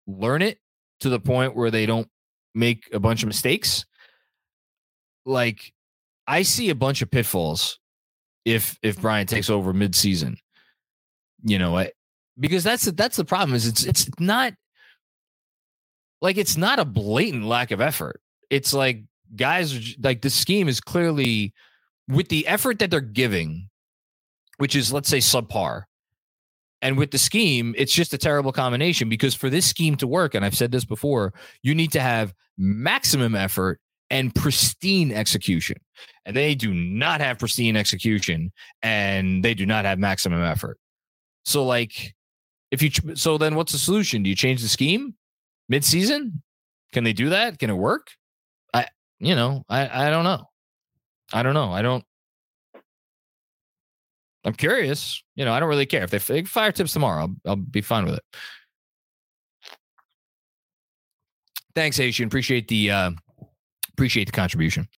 [0.06, 0.58] learn it
[1.00, 2.08] to the point where they don't
[2.54, 3.84] make a bunch of mistakes.
[5.26, 5.72] Like
[6.26, 7.78] I see a bunch of pitfalls
[8.44, 10.36] if if Brian takes over midseason.
[11.42, 11.92] You know, what?
[12.40, 14.54] because that's that's the problem is it's it's not
[16.22, 18.20] like it's not a blatant lack of effort.
[18.48, 19.04] It's like
[19.36, 21.52] guys like the scheme is clearly
[22.08, 23.68] with the effort that they're giving,
[24.56, 25.84] which is let's say subpar.
[26.82, 30.34] And with the scheme, it's just a terrible combination because for this scheme to work,
[30.34, 35.76] and I've said this before, you need to have maximum effort and pristine execution.
[36.24, 40.78] And they do not have pristine execution and they do not have maximum effort.
[41.44, 42.14] So, like,
[42.70, 44.22] if you, so then what's the solution?
[44.22, 45.14] Do you change the scheme
[45.68, 46.42] mid season?
[46.92, 47.58] Can they do that?
[47.58, 48.08] Can it work?
[48.74, 48.86] I,
[49.18, 50.44] you know, I, I don't know.
[51.32, 51.72] I don't know.
[51.72, 52.04] I don't,
[54.44, 55.22] I'm curious.
[55.34, 57.22] You know, I don't really care if they fire Thibs tomorrow.
[57.22, 58.22] I'll, I'll be fine with it.
[61.74, 62.26] Thanks, Haitian.
[62.26, 63.10] Appreciate the uh,
[63.92, 64.88] appreciate the contribution.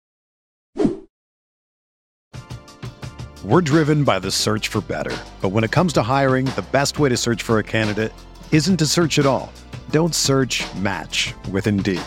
[3.45, 7.01] We're driven by the search for better, but when it comes to hiring, the best
[7.01, 8.13] way to search for a candidate
[8.53, 9.53] isn't to search at all.
[9.91, 10.63] Don't search.
[10.77, 12.01] Match with Indeed.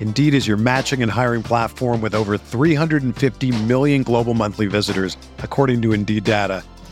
[0.00, 5.80] Indeed is your matching and hiring platform with over 350 million global monthly visitors, according
[5.82, 6.62] to Indeed data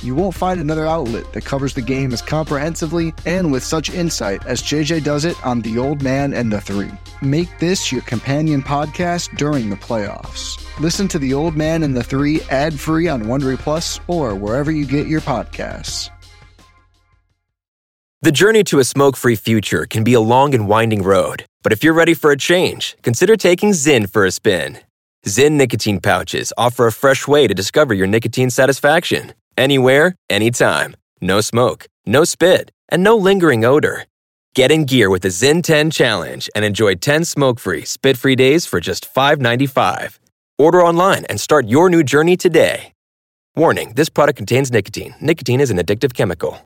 [0.00, 4.46] You won't find another outlet that covers the game as comprehensively and with such insight
[4.46, 6.92] as JJ does it on The Old Man and the Three.
[7.20, 10.64] Make this your companion podcast during the playoffs.
[10.78, 14.70] Listen to The Old Man and the Three ad free on Wondery Plus or wherever
[14.70, 16.10] you get your podcasts.
[18.22, 21.72] The journey to a smoke free future can be a long and winding road, but
[21.72, 24.78] if you're ready for a change, consider taking Zyn for a spin.
[25.26, 30.96] Zyn nicotine pouches offer a fresh way to discover your nicotine satisfaction anywhere, anytime.
[31.20, 34.04] No smoke, no spit, and no lingering odor.
[34.54, 38.36] Get in gear with the Zyn 10 Challenge and enjoy 10 smoke free, spit free
[38.36, 40.18] days for just $5.95.
[40.58, 42.92] Order online and start your new journey today.
[43.56, 45.14] Warning this product contains nicotine.
[45.20, 46.58] Nicotine is an addictive chemical.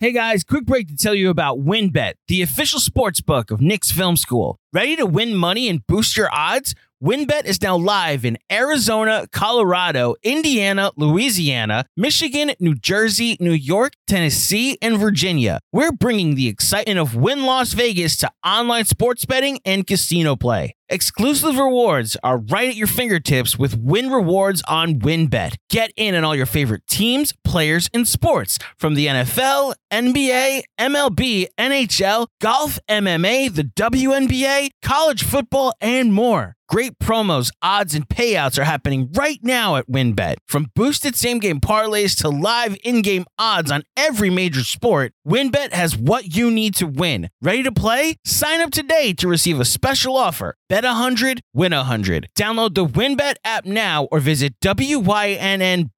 [0.00, 3.90] Hey guys, quick break to tell you about WynnBET, the official sports book of Knicks
[3.90, 4.56] Film School.
[4.72, 6.76] Ready to win money and boost your odds?
[7.00, 14.76] WynnBET is now live in Arizona, Colorado, Indiana, Louisiana, Michigan, New Jersey, New York, Tennessee,
[14.82, 15.60] and Virginia.
[15.72, 20.74] We're bringing the excitement of Wynn Las Vegas to online sports betting and casino play.
[20.90, 25.56] Exclusive rewards are right at your fingertips with Wynn Rewards on WynnBET.
[25.68, 31.48] Get in on all your favorite teams, players, and sports from the NFL, NBA, MLB,
[31.58, 36.54] NHL, golf, MMA, the WNBA, college football, and more.
[36.68, 40.36] Great promos, odds, and payouts are happening right now at WynnBET.
[40.46, 45.72] From boosted same game parlays to live in game odds on every major sport, WynnBET
[45.72, 47.30] has what you need to win.
[47.40, 48.16] Ready to play?
[48.26, 50.56] Sign up today to receive a special offer.
[50.68, 52.28] Bet 100, win 100.
[52.36, 55.88] Download the WynnBET app now or visit WYNNBet.com.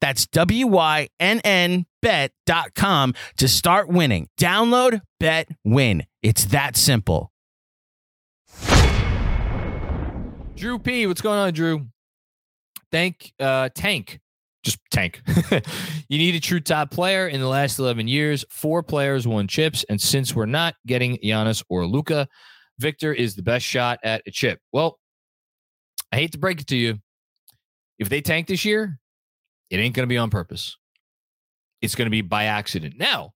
[0.00, 4.28] That's W-Y-N-N bet.com to start winning.
[4.38, 6.04] Download, bet, win.
[6.22, 7.32] It's that simple.
[10.54, 11.86] Drew P, what's going on, Drew?
[12.90, 14.18] Thank uh tank.
[14.64, 15.20] Just tank.
[16.08, 18.44] you need a true top player in the last 11 years.
[18.50, 19.84] Four players won chips.
[19.88, 22.26] And since we're not getting Giannis or Luka,
[22.78, 24.60] Victor is the best shot at a chip.
[24.72, 24.98] Well,
[26.12, 27.00] I hate to break it to you.
[27.98, 28.98] If they tank this year,
[29.70, 30.76] it ain't going to be on purpose.
[31.82, 32.94] It's going to be by accident.
[32.96, 33.34] Now,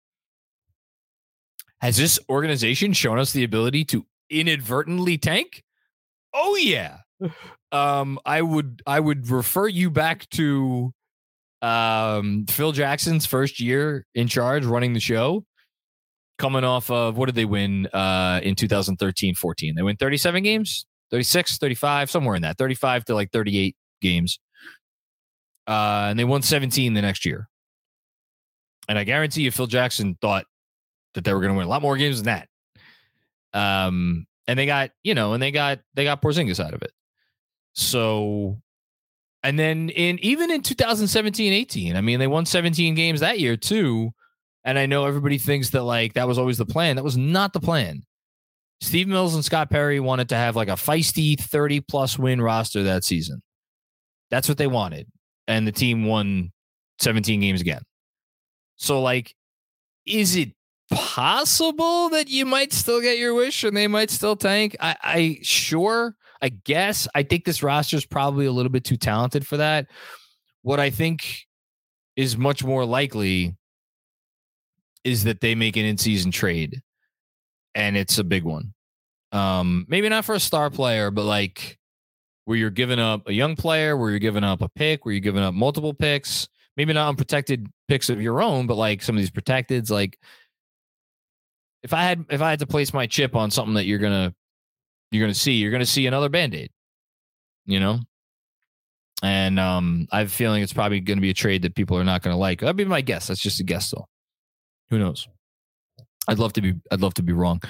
[1.80, 5.64] has this organization shown us the ability to inadvertently tank?
[6.32, 6.98] Oh yeah.
[7.72, 10.92] Um, I would I would refer you back to
[11.62, 15.46] um, Phil Jackson's first year in charge running the show,
[16.38, 19.74] coming off of what did they win uh, in 2013 14?
[19.74, 24.38] They win 37 games, 36, 35, somewhere in that 35 to like 38 games.
[25.66, 27.48] Uh, and they won 17 the next year.
[28.88, 30.44] And I guarantee you, Phil Jackson thought
[31.14, 32.48] that they were going to win a lot more games than that.
[33.54, 36.92] Um, and they got, you know, and they got they got Porzingis out of it.
[37.74, 38.60] So
[39.42, 43.56] and then in even in 2017 18, I mean, they won 17 games that year
[43.56, 44.12] too.
[44.64, 46.96] And I know everybody thinks that like that was always the plan.
[46.96, 48.02] That was not the plan.
[48.80, 52.82] Steve Mills and Scott Perry wanted to have like a feisty 30 plus win roster
[52.82, 53.42] that season.
[54.30, 55.06] That's what they wanted.
[55.46, 56.50] And the team won
[57.00, 57.82] 17 games again.
[58.76, 59.34] So, like,
[60.06, 60.50] is it
[60.90, 64.76] possible that you might still get your wish and they might still tank?
[64.80, 66.16] I, I sure.
[66.40, 69.86] I guess I think this roster is probably a little bit too talented for that.
[70.62, 71.46] What I think
[72.16, 73.54] is much more likely
[75.04, 76.80] is that they make an in-season trade,
[77.74, 78.74] and it's a big one.
[79.32, 81.78] Um, maybe not for a star player, but like
[82.44, 85.20] where you're giving up a young player, where you're giving up a pick, where you're
[85.20, 89.20] giving up multiple picks, maybe not unprotected picks of your own, but like some of
[89.20, 90.18] these protecteds, like
[91.82, 94.34] if I had if I had to place my chip on something that you're gonna
[95.12, 95.52] you're to see.
[95.52, 96.70] You're to see another band aid,
[97.66, 98.00] you know?
[99.22, 102.02] And um, I have a feeling it's probably to be a trade that people are
[102.02, 102.60] not to like.
[102.60, 103.28] That'd be my guess.
[103.28, 104.08] That's just a guess, though.
[104.92, 105.26] Who knows?
[106.28, 106.74] I'd love to be.
[106.90, 107.62] I'd love to be wrong.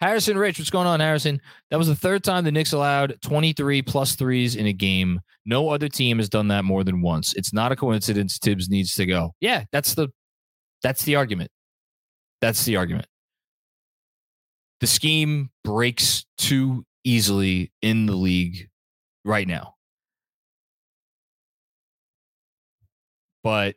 [0.00, 1.40] Harrison Rich, what's going on, Harrison?
[1.72, 5.20] That was the third time the Knicks allowed 23 plus threes in a game.
[5.44, 7.34] No other team has done that more than once.
[7.34, 8.38] It's not a coincidence.
[8.38, 9.34] Thibs needs to go.
[9.40, 10.08] Yeah, that's the.
[10.84, 11.50] That's the argument.
[12.40, 13.08] That's the argument.
[14.80, 18.68] The scheme breaks too easily in the league
[19.24, 19.74] right now.
[23.42, 23.74] But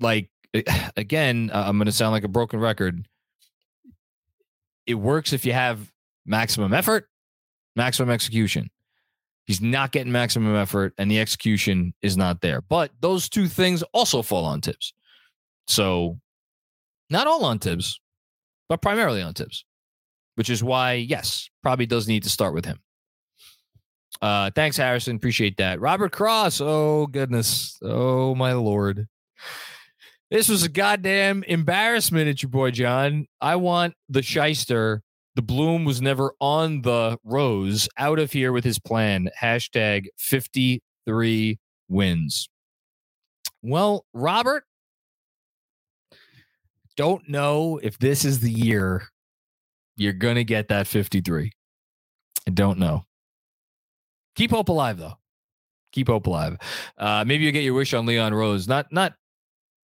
[0.00, 0.30] like
[0.96, 3.06] again, I'm going to sound like a broken record.
[4.86, 5.92] It works if you have
[6.24, 7.08] maximum effort,
[7.74, 8.70] maximum execution.
[9.44, 12.60] He's not getting maximum effort, and the execution is not there.
[12.60, 14.92] But those two things also fall on Thibs.
[15.68, 16.18] So,
[17.10, 18.00] not all on Thibs,
[18.68, 19.64] but primarily on Thibs,
[20.34, 22.80] which is why, yes, probably does need to start with him.
[24.20, 25.16] Uh, thanks, Harrison.
[25.16, 25.80] Appreciate that.
[25.80, 26.60] Robert Cross.
[26.60, 27.78] Oh, goodness.
[27.82, 29.06] Oh, my Lord.
[30.30, 33.26] This was a goddamn embarrassment at your boy, John.
[33.40, 35.02] I want the shyster.
[35.36, 39.28] The bloom was never on the rose out of here with his plan.
[39.40, 41.58] Hashtag 53
[41.88, 42.48] wins.
[43.62, 44.64] Well, Robert,
[46.96, 49.08] don't know if this is the year
[49.96, 51.52] you're going to get that 53.
[52.46, 53.06] I don't know.
[54.34, 55.18] Keep hope alive, though.
[55.92, 56.58] Keep hope alive.
[56.98, 58.68] Uh, maybe you get your wish on Leon Rose.
[58.68, 59.14] Not, not,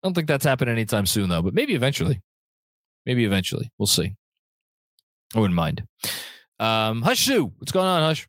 [0.03, 2.20] I don't think that's happening anytime soon, though, but maybe eventually.
[3.07, 3.70] Maybe eventually.
[3.78, 4.14] We'll see.
[5.34, 5.84] I wouldn't mind.
[6.59, 8.28] Um, Hush Sue, what's going on, Hush?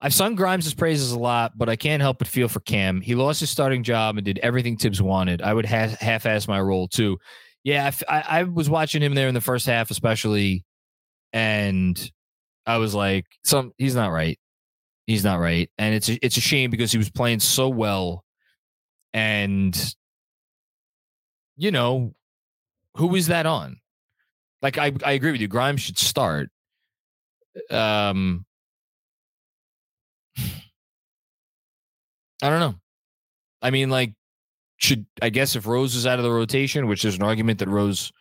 [0.00, 3.00] I've sung Grimes' praises a lot, but I can't help but feel for Cam.
[3.00, 5.42] He lost his starting job and did everything Thibs wanted.
[5.42, 7.18] I would ha- half ass my role too.
[7.62, 10.64] Yeah, I, I was watching him there in the first half, especially,
[11.32, 12.10] and
[12.66, 14.36] I was like, "Some he's not right.
[15.06, 18.24] He's not right." And it's a, it's a shame because he was playing so well,
[19.12, 19.94] and
[21.56, 22.14] you know,
[22.96, 23.78] who is that on?
[24.60, 25.48] Like I I agree with you.
[25.48, 26.50] Grimes should start.
[27.70, 28.46] Um,
[32.42, 32.74] I don't know.
[33.60, 34.14] I mean, like,
[34.78, 37.68] should I guess if Rose is out of the rotation, which there's an argument that
[37.68, 38.12] Rose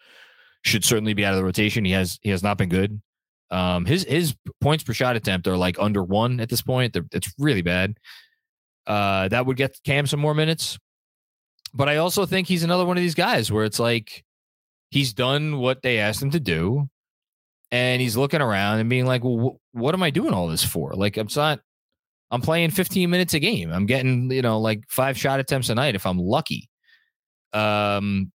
[0.63, 1.85] should certainly be out of the rotation.
[1.85, 3.01] He has he has not been good.
[3.49, 6.93] Um, his his points per shot attempt are like under one at this point.
[6.93, 7.97] They're, it's really bad.
[8.87, 10.77] Uh, that would get Cam some more minutes,
[11.73, 14.23] but I also think he's another one of these guys where it's like
[14.91, 16.89] he's done what they asked him to do,
[17.71, 20.63] and he's looking around and being like, "Well, wh- what am I doing all this
[20.63, 20.93] for?
[20.93, 21.61] Like, I'm not
[22.31, 23.71] I'm playing 15 minutes a game.
[23.71, 26.69] I'm getting, you know, like five shot attempts a night if I'm lucky.
[27.53, 28.31] Um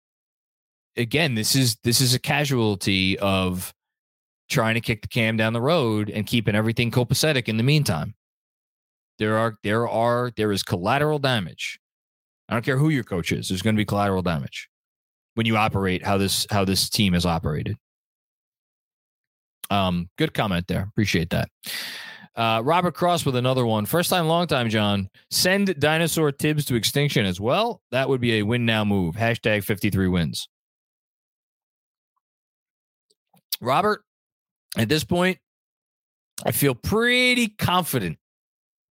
[0.96, 3.72] again, this is this is a casualty of
[4.50, 8.14] trying to kick the cam down the road and keeping everything copacetic in the meantime.
[9.18, 11.78] There are there are there is collateral damage.
[12.48, 13.48] I don't care who your coach is.
[13.48, 14.68] There's going to be collateral damage
[15.34, 17.76] when you operate how this how this team has operated.
[19.70, 20.86] Um, good comment there.
[20.90, 21.48] Appreciate that.
[22.36, 23.86] Uh, Robert Cross with another one.
[23.86, 25.08] First time, long time, John.
[25.30, 27.80] Send dinosaur Thibs to extinction as well.
[27.92, 29.14] That would be a win now move.
[29.14, 30.48] Hashtag 53 wins.
[33.60, 34.02] Robert,
[34.76, 35.38] at this point,
[36.44, 38.18] I feel pretty confident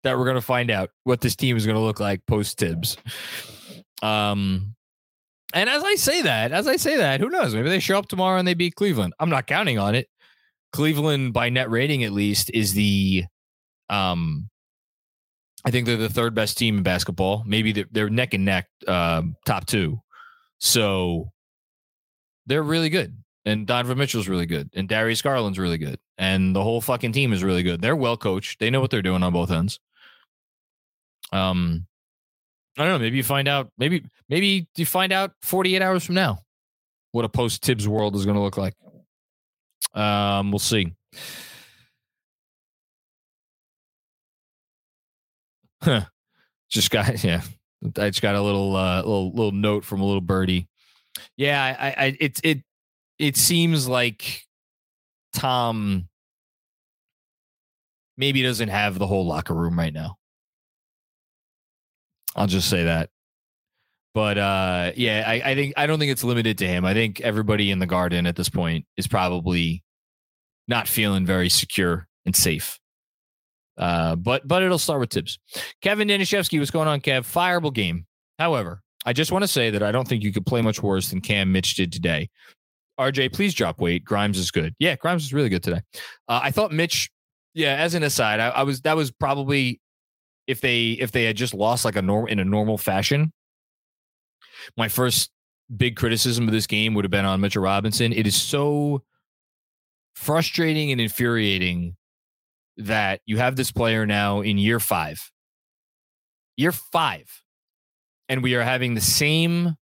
[0.04, 2.58] that we're going to find out what this team is going to look like post
[2.58, 2.96] Thibs.
[4.02, 4.74] Um,
[5.54, 7.54] and as I say that, as I say that, who knows?
[7.54, 9.14] Maybe they show up tomorrow and they beat Cleveland.
[9.18, 10.08] I'm not counting on it.
[10.72, 13.24] Cleveland by net rating at least is the
[13.88, 14.50] um
[15.64, 17.42] I think they're the third best team in basketball.
[17.44, 20.00] Maybe they're, they're neck and neck um, top two.
[20.60, 21.32] So
[22.46, 23.16] they're really good.
[23.44, 24.70] And Donovan Mitchell's really good.
[24.74, 25.98] And Darius Garland's really good.
[26.16, 27.80] And the whole fucking team is really good.
[27.80, 28.60] They're well coached.
[28.60, 29.80] They know what they're doing on both ends.
[31.32, 31.86] Um
[32.76, 32.98] I don't know.
[32.98, 33.70] Maybe you find out.
[33.76, 36.38] Maybe maybe you find out 48 hours from now
[37.12, 38.74] what a post Thibs world is going to look like.
[39.94, 40.94] Um, we'll see.
[45.82, 46.02] Huh.
[46.70, 47.42] Just got yeah.
[47.96, 50.68] I just got a little uh little little note from a little birdie.
[51.36, 52.62] Yeah, I, I it it
[53.18, 54.42] it seems like
[55.32, 56.08] Tom
[58.16, 60.16] maybe doesn't have the whole locker room right now.
[62.38, 63.10] I'll just say that.
[64.14, 66.84] But uh yeah, I, I think I don't think it's limited to him.
[66.84, 69.82] I think everybody in the garden at this point is probably
[70.66, 72.78] not feeling very secure and safe.
[73.76, 75.38] Uh, but but it'll start with Thibs.
[75.82, 77.20] Kevin Danishevsky, what's going on, Kev?
[77.20, 78.06] Fireable game.
[78.38, 81.10] However, I just want to say that I don't think you could play much worse
[81.10, 82.28] than Cam Mitch did today.
[82.98, 84.04] RJ, please drop weight.
[84.04, 84.74] Grimes is good.
[84.80, 85.80] Yeah, Grimes is really good today.
[86.28, 87.10] Uh, I thought Mitch.
[87.54, 89.80] Yeah, as an aside, I, I was that was probably
[90.48, 93.32] if they if they had just lost like a norm in a normal fashion.
[94.76, 95.30] My first
[95.74, 98.12] big criticism of this game would have been on Mitchell Robinson.
[98.12, 99.04] It is so
[100.14, 101.94] frustrating and infuriating
[102.78, 105.30] that you have this player now in year five.
[106.56, 107.42] Year five.
[108.28, 109.76] And we are having the same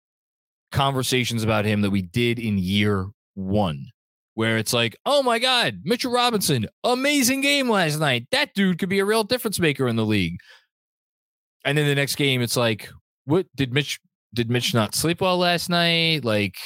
[0.73, 3.87] conversations about him that we did in year one,
[4.35, 8.27] where it's like, oh my God, Mitchell Robinson, amazing game last night.
[8.31, 10.39] That dude could be a real difference maker in the league.
[11.65, 12.89] And then the next game, it's like,
[13.25, 14.01] what did Mitch
[14.35, 16.25] did Mitch not sleep well last night?
[16.25, 16.57] Like,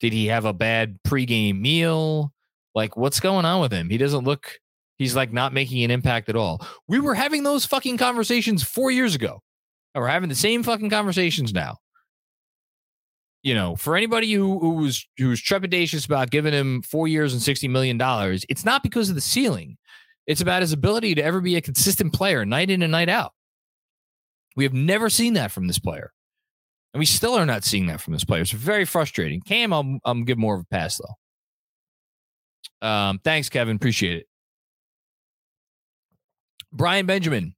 [0.00, 2.32] did he have a bad pregame meal?
[2.74, 3.90] Like, what's going on with him?
[3.90, 4.58] He doesn't look
[5.02, 6.64] He's like not making an impact at all.
[6.86, 9.40] We were having those fucking conversations four years ago.
[9.94, 11.78] And we're having the same fucking conversations now.
[13.42, 17.42] You know, for anybody who, who was who's trepidatious about giving him four years and
[17.42, 19.78] sixty million dollars, it's not because of the ceiling.
[20.26, 23.32] It's about his ability to ever be a consistent player, night in and night out.
[24.54, 26.12] We have never seen that from this player,
[26.94, 28.42] and we still are not seeing that from this player.
[28.42, 29.40] It's very frustrating.
[29.40, 32.86] Cam, I'll, I'll give more of a pass though.
[32.86, 33.74] Um, thanks, Kevin.
[33.74, 34.26] Appreciate it.
[36.72, 37.54] Brian Benjamin.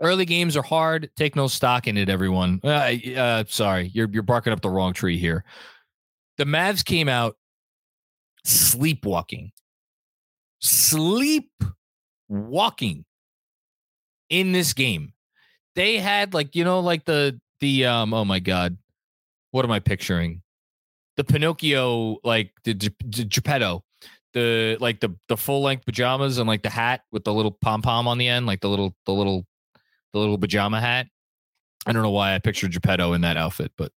[0.00, 1.10] Early games are hard.
[1.16, 2.60] Take no stock in it, everyone.
[2.62, 5.44] Uh, uh, sorry, you're you're barking up the wrong tree here.
[6.36, 7.36] The Mavs came out
[8.44, 9.52] sleepwalking,
[10.60, 11.46] sleepwalking
[14.28, 15.12] in this game.
[15.74, 18.76] They had like you know like the the um oh my god,
[19.52, 20.42] what am I picturing?
[21.16, 23.82] The Pinocchio like the, the Geppetto
[24.36, 27.80] the like the the full length pajamas and like the hat with the little pom
[27.80, 29.46] pom on the end, like the little the little
[30.16, 31.06] the little pajama hat.
[31.86, 33.92] I don't know why I pictured Geppetto in that outfit, but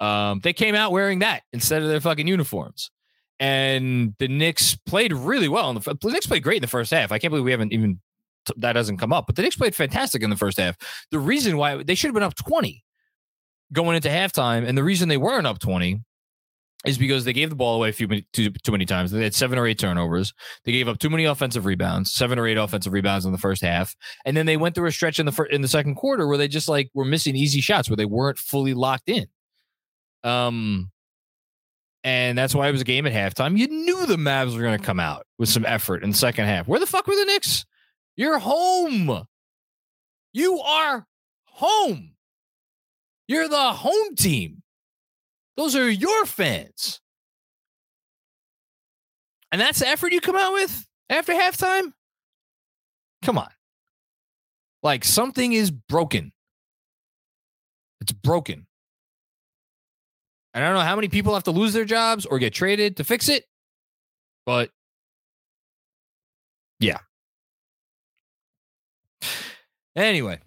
[0.00, 2.90] Um, they came out wearing that instead of their fucking uniforms.
[3.38, 5.72] And the Knicks played really well.
[5.74, 7.10] the, the Knicks played great in the first half.
[7.12, 8.00] I can't believe we haven't even
[8.56, 9.26] that doesn't come up.
[9.26, 10.76] But the Knicks played fantastic in the first half.
[11.10, 12.82] The reason why they should have been up 20
[13.72, 16.00] going into halftime, and the reason they weren't up 20
[16.86, 19.10] is because they gave the ball away a few too, too many times.
[19.10, 20.32] They had seven or eight turnovers.
[20.64, 23.62] They gave up too many offensive rebounds, seven or eight offensive rebounds in the first
[23.62, 26.26] half, and then they went through a stretch in the fir- in the second quarter
[26.26, 29.26] where they just like were missing easy shots where they weren't fully locked in.
[30.24, 30.90] Um,
[32.02, 33.58] and that's why it was a game at halftime.
[33.58, 36.46] You knew the Mavs were going to come out with some effort in the second
[36.46, 36.66] half.
[36.66, 37.66] Where the fuck were the Knicks?
[38.16, 39.24] You're home.
[40.32, 41.06] You are
[41.44, 42.12] home.
[43.28, 44.62] You're the home team.
[45.60, 47.02] Those are your fans.
[49.52, 51.92] And that's the effort you come out with after halftime?
[53.20, 53.50] Come on.
[54.82, 56.32] Like something is broken.
[58.00, 58.68] It's broken.
[60.54, 62.96] And I don't know how many people have to lose their jobs or get traded
[62.96, 63.44] to fix it,
[64.46, 64.70] but
[66.78, 67.00] yeah.
[69.94, 70.38] Anyway,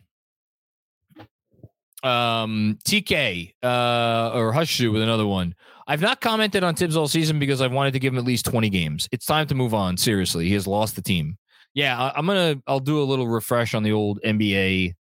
[2.04, 5.56] um, TK uh, or Hushu with another one.
[5.88, 8.46] I've not commented on Thibs all season because I've wanted to give him at least
[8.46, 9.10] 20 games.
[9.12, 9.98] It's time to move on.
[9.98, 11.38] Seriously, he has lost the team.
[11.74, 12.62] Yeah, I, I'm gonna.
[12.68, 14.94] I'll do a little refresh on the old NBA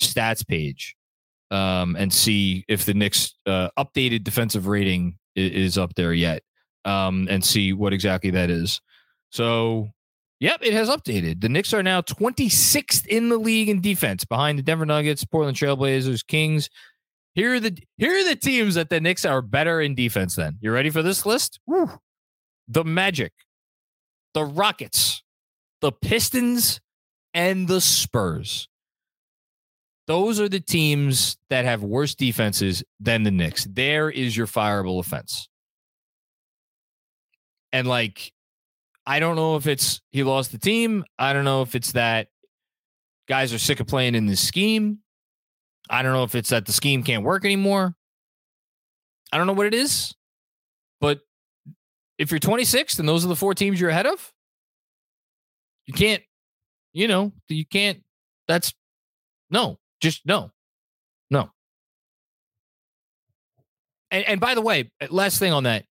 [0.00, 0.96] stats page
[1.50, 6.42] um, and see if the Knicks uh, updated defensive rating is, is up there yet,
[6.84, 8.80] um, and see what exactly that is.
[9.30, 9.90] So,
[10.42, 11.40] yep, it has updated.
[11.40, 15.56] The Knicks are now 26th in the league in defense, behind the Denver Nuggets, Portland
[15.56, 16.68] Trailblazers, Kings.
[17.34, 20.34] Here are the here are the teams that the Knicks are better in defense.
[20.34, 21.60] Then you ready for this list?
[21.66, 21.88] Woo.
[22.68, 23.32] The Magic,
[24.34, 25.22] the Rockets,
[25.80, 26.80] the Pistons,
[27.32, 28.68] and the Spurs.
[30.08, 33.66] Those are the teams that have worse defenses than the Knicks.
[33.70, 35.48] There is your fireable offense.
[37.72, 38.32] And like,
[39.06, 41.04] I don't know if it's he lost the team.
[41.18, 42.28] I don't know if it's that
[43.28, 44.98] guys are sick of playing in this scheme.
[45.90, 47.94] I don't know if it's that the scheme can't work anymore.
[49.32, 50.14] I don't know what it is.
[51.00, 51.20] But
[52.18, 54.32] if you're 26th and those are the four teams you're ahead of,
[55.86, 56.22] you can't,
[56.92, 58.02] you know, you can't,
[58.46, 58.72] that's
[59.50, 59.78] no.
[60.00, 60.50] Just no,
[61.30, 61.50] no.
[64.10, 65.84] And and by the way, last thing on that,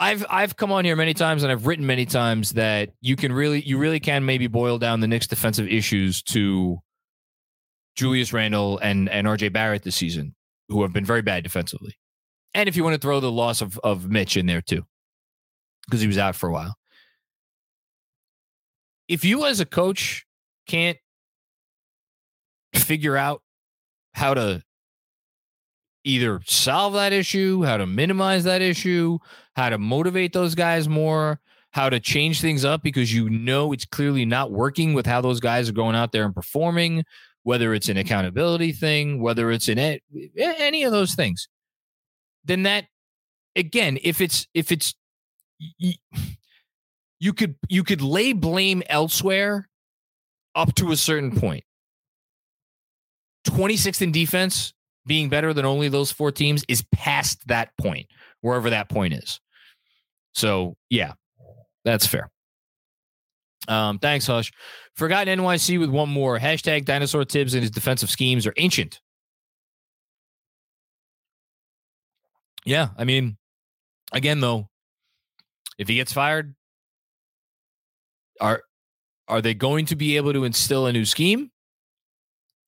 [0.00, 3.32] I've I've come on here many times and I've written many times that you can
[3.32, 6.78] really you really can maybe boil down the Knicks' defensive issues to
[7.94, 10.34] Julius Randle and and RJ Barrett this season,
[10.68, 11.94] who have been very bad defensively.
[12.54, 14.84] And if you want to throw the loss of of Mitch in there too,
[15.86, 16.76] because he was out for a while.
[19.06, 20.26] If you as a coach
[20.66, 20.98] can't
[22.74, 23.42] figure out
[24.12, 24.62] how to
[26.04, 29.18] either solve that issue, how to minimize that issue,
[29.56, 31.40] how to motivate those guys more,
[31.70, 35.40] how to change things up because you know it's clearly not working with how those
[35.40, 37.04] guys are going out there and performing,
[37.42, 39.98] whether it's an accountability thing, whether it's an
[40.36, 41.48] any of those things.
[42.44, 42.86] Then that
[43.56, 44.94] again, if it's if it's
[47.18, 49.68] you could you could lay blame elsewhere
[50.54, 51.64] up to a certain point.
[53.48, 54.72] 26th in defense,
[55.06, 58.06] being better than only those four teams is past that point,
[58.40, 59.40] wherever that point is.
[60.34, 61.12] So, yeah,
[61.84, 62.30] that's fair.
[63.68, 64.52] Um, thanks, Hush.
[64.94, 66.38] Forgotten NYC with one more.
[66.38, 69.00] Hashtag dinosaur Thibs and his defensive schemes are ancient.
[72.64, 73.36] Yeah, I mean,
[74.12, 74.68] again, though,
[75.78, 76.54] if he gets fired,
[78.40, 78.62] are
[79.28, 81.50] are they going to be able to instill a new scheme?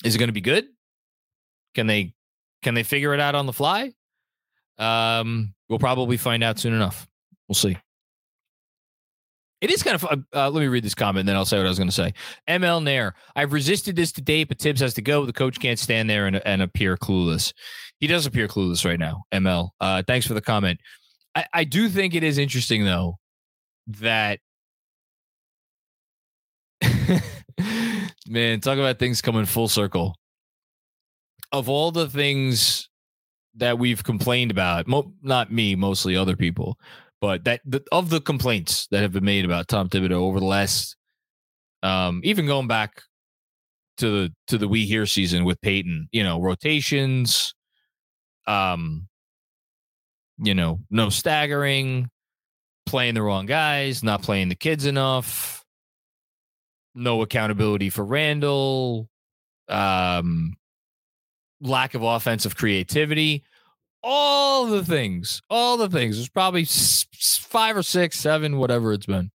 [0.04, 0.66] Is it going to be good?
[1.74, 2.14] Can they
[2.62, 3.92] can they figure it out on the fly?
[4.78, 7.08] Um, we'll probably find out soon enough.
[7.49, 7.76] We'll see.
[9.61, 10.05] It is kind of.
[10.05, 11.88] Uh, uh let me read this comment, and then I'll say what I was going
[11.88, 12.12] to say.
[12.49, 15.24] ML Nair, I've resisted this to date, but Thibs has to go.
[15.24, 17.53] The coach can't stand there and, and appear clueless.
[17.99, 19.24] He does appear clueless right now.
[19.32, 20.78] ML, uh, thanks for the comment.
[21.34, 23.18] I, I do think it is interesting though
[23.86, 24.40] that
[28.28, 30.16] Man, talk about things coming full circle.
[31.53, 32.88] Of all the things
[33.55, 36.78] that we've complained about, mo- not me, mostly other people,
[37.26, 40.46] but that the, of the complaints that have been made about Tom Thibodeau over the
[40.46, 40.94] last,
[41.82, 43.02] um, even going back
[43.96, 47.52] to the to the we here season with Payton, you know, rotations,
[48.46, 49.08] um,
[50.38, 52.10] you know, no staggering,
[52.86, 55.64] playing the wrong guys, not playing the kids enough
[56.94, 59.08] no accountability for Randle,
[59.68, 60.54] Um,
[61.60, 63.42] lack of offensive creativity,
[64.09, 66.14] all the things, all the things.
[66.16, 69.32] There's probably five or six, seven, whatever it's been.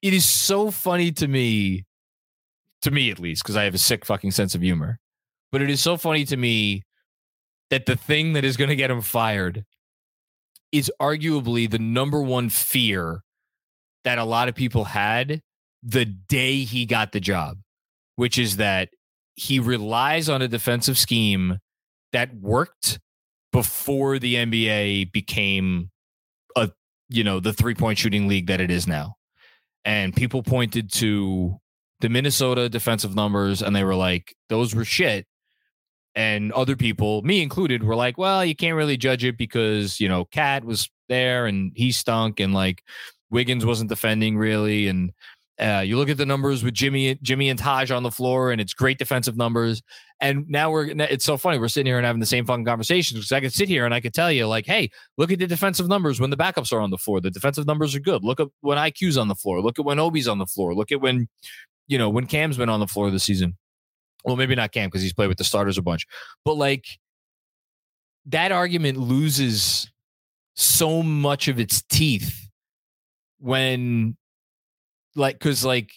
[0.00, 1.84] It is so funny to me,
[2.80, 4.98] to me at least, because I have a sick fucking sense of humor.
[5.52, 6.82] But it is so funny to me
[7.68, 9.66] that the thing that is going to get him fired
[10.72, 13.20] is arguably the number one fear
[14.04, 15.42] that a lot of people had
[15.82, 17.58] the day he got the job,
[18.16, 18.88] which is that
[19.34, 21.58] he relies on a defensive scheme
[22.12, 22.98] that worked
[23.52, 25.90] before the NBA became
[26.56, 26.70] a
[27.08, 29.16] you know the three point shooting league that it is now.
[29.84, 31.60] And people pointed to
[32.00, 35.26] the Minnesota defensive numbers and they were like, those were shit.
[36.14, 40.08] And other people, me included, were like, well, you can't really judge it because, you
[40.08, 42.82] know, KAT was there and he stunk and like
[43.30, 44.88] Wiggins wasn't defending really.
[44.88, 45.12] And
[45.58, 48.60] uh, you look at the numbers with Jimmy, Jimmy and Taj on the floor, and
[48.60, 49.82] it's great defensive numbers.
[50.22, 53.18] And now we're it's so funny we're sitting here and having the same fucking conversations
[53.18, 55.48] because I could sit here and I could tell you like, hey, look at the
[55.48, 57.20] defensive numbers when the backups are on the floor.
[57.20, 58.22] The defensive numbers are good.
[58.22, 59.60] Look at when IQ's on the floor.
[59.60, 60.76] Look at when Obi's on the floor.
[60.76, 61.28] Look at when
[61.88, 63.58] you know when Cam's been on the floor this season.
[64.24, 66.06] Well, maybe not Cam because he's played with the starters a bunch,
[66.44, 66.86] but like
[68.26, 69.90] that argument loses
[70.54, 72.48] so much of its teeth
[73.40, 74.16] when
[75.16, 75.90] like because like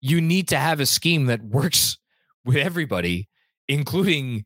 [0.00, 1.98] you need to have a scheme that works
[2.44, 3.28] with everybody
[3.68, 4.44] including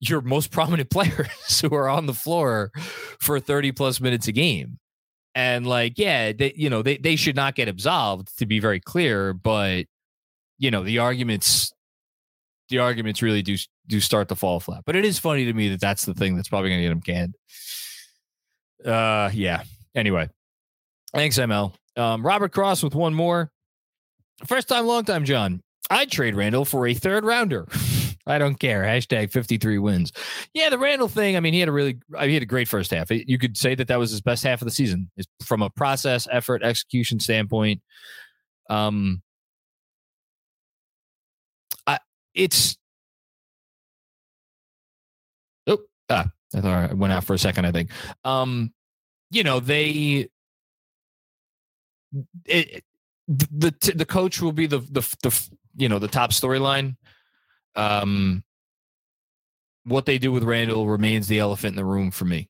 [0.00, 2.70] your most prominent players who are on the floor
[3.20, 4.78] for 30 plus minutes a game.
[5.34, 8.80] And like yeah they you know they, they should not get absolved to be very
[8.80, 9.86] clear but
[10.58, 11.72] you know the arguments
[12.68, 14.82] the arguments really do do start to fall flat.
[14.84, 16.88] But it is funny to me that that's the thing that's probably going to get
[16.88, 17.34] them canned.
[18.84, 19.62] Uh yeah.
[19.94, 20.28] Anyway.
[21.12, 23.50] Thanks ml um, Robert Cross with one more.
[24.46, 25.62] First time, long time, John.
[25.90, 27.66] I'd trade Randle for a third rounder.
[28.26, 28.84] I don't care.
[28.84, 30.12] Hashtag 53 wins.
[30.54, 31.36] Yeah, the Randle thing.
[31.36, 33.10] I mean, he had a really, he had a great first half.
[33.10, 35.10] You could say that that was his best half of the season
[35.44, 37.82] from a process, effort, execution standpoint.
[38.68, 39.22] Um,
[41.86, 41.98] I,
[42.34, 42.76] it's,
[45.66, 45.78] oh,
[46.08, 47.90] ah, I thought I went out for a second, I think.
[48.24, 48.72] Um,
[49.32, 50.28] you know, they,
[52.44, 52.84] it,
[53.26, 55.50] the the coach will be the the the
[55.80, 56.96] you know the top storyline.
[57.74, 58.44] Um,
[59.84, 62.48] what they do with Randle remains the elephant in the room for me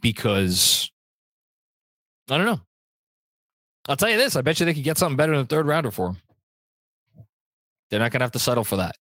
[0.00, 0.90] because
[2.28, 2.60] I don't know.
[3.88, 5.66] I'll tell you this: I bet you they could get something better than a third
[5.66, 6.16] rounder for him.
[7.90, 8.96] They're not gonna have to settle for that.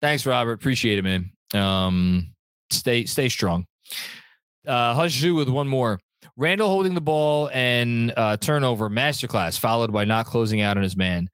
[0.00, 0.52] Thanks, Robert.
[0.52, 1.30] Appreciate it, man.
[1.54, 2.34] Um,
[2.70, 3.66] stay stay strong.
[4.66, 6.00] Uh, Hush with one more.
[6.36, 10.96] Randle holding the ball and uh, turnover, masterclass, followed by not closing out on his
[10.96, 11.28] man.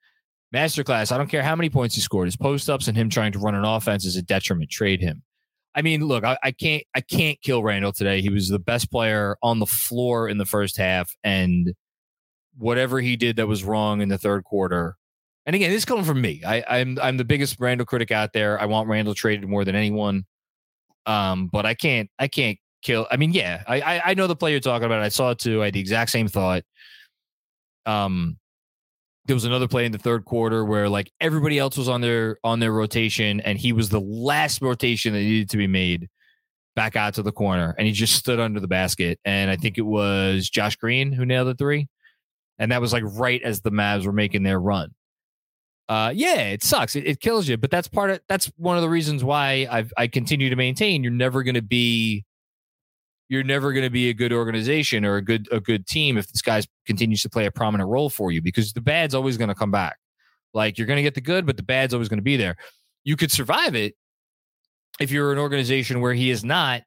[0.55, 2.27] Masterclass, I don't care how many points he scored.
[2.27, 4.69] His post ups and him trying to run an offense is a detriment.
[4.69, 5.21] Trade him.
[5.75, 8.21] I mean, look, I, I, can't I can't kill Randle today.
[8.21, 11.73] He was the best player on the floor in the first half, and
[12.57, 14.95] whatever he did that was wrong in the third quarter.
[15.45, 16.41] And again, this is coming from me.
[16.45, 18.59] I, I'm I'm the biggest Randle critic out there.
[18.59, 20.25] I want Randle traded more than anyone.
[21.05, 23.05] Um, but I can't I can't kill.
[23.11, 25.01] I mean, yeah, I, I, I know the play you're talking about.
[25.01, 25.61] I saw it too.
[25.61, 26.63] I had the exact same thought.
[27.85, 28.37] Um,
[29.25, 32.37] there was another play in the third quarter where like everybody else was on their
[32.43, 36.09] on their rotation, and he was the last rotation that needed to be made
[36.75, 39.19] back out to the corner, and he just stood under the basket.
[39.25, 41.87] And I think it was Josh Green who nailed the three,
[42.59, 44.93] and that was like right as the Mavs were making their run.
[45.87, 46.95] Uh, yeah, it sucks.
[46.95, 49.93] It, it kills you, but that's part of that's one of the reasons why I've
[49.97, 52.25] I continue to maintain you're never going to be
[53.29, 56.27] you're never going to be a good organization or a good a good team if
[56.27, 59.47] this guy continues to play a prominent role for you because the bad's always going
[59.49, 59.97] to come back.
[60.53, 62.55] Like you're going to get the good, but the bad's always going to be there.
[63.03, 63.95] You could survive it
[64.99, 66.83] if you're an organization where he is not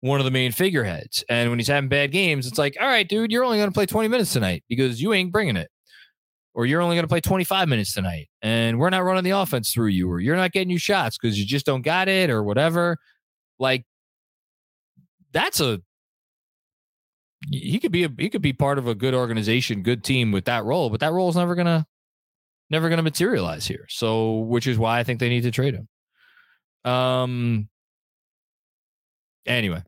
[0.00, 1.24] one of the main figureheads.
[1.28, 3.74] And when he's having bad games, it's like, all right, dude, you're only going to
[3.74, 5.70] play 20 minutes tonight because you ain't bringing it.
[6.52, 9.72] Or you're only going to play 25 minutes tonight and we're not running the offense
[9.72, 12.44] through you, or you're not getting you shots because you just don't got it or
[12.44, 12.96] whatever.
[13.58, 13.84] Like
[15.34, 15.82] that's a
[17.50, 20.46] he could be a he could be part of a good organization, good team with
[20.46, 21.86] that role, but that role is never gonna
[22.70, 23.86] never gonna materialize here.
[23.88, 25.88] So, which is why I think they need to trade him.
[26.90, 27.68] Um.
[29.46, 29.82] Anyway.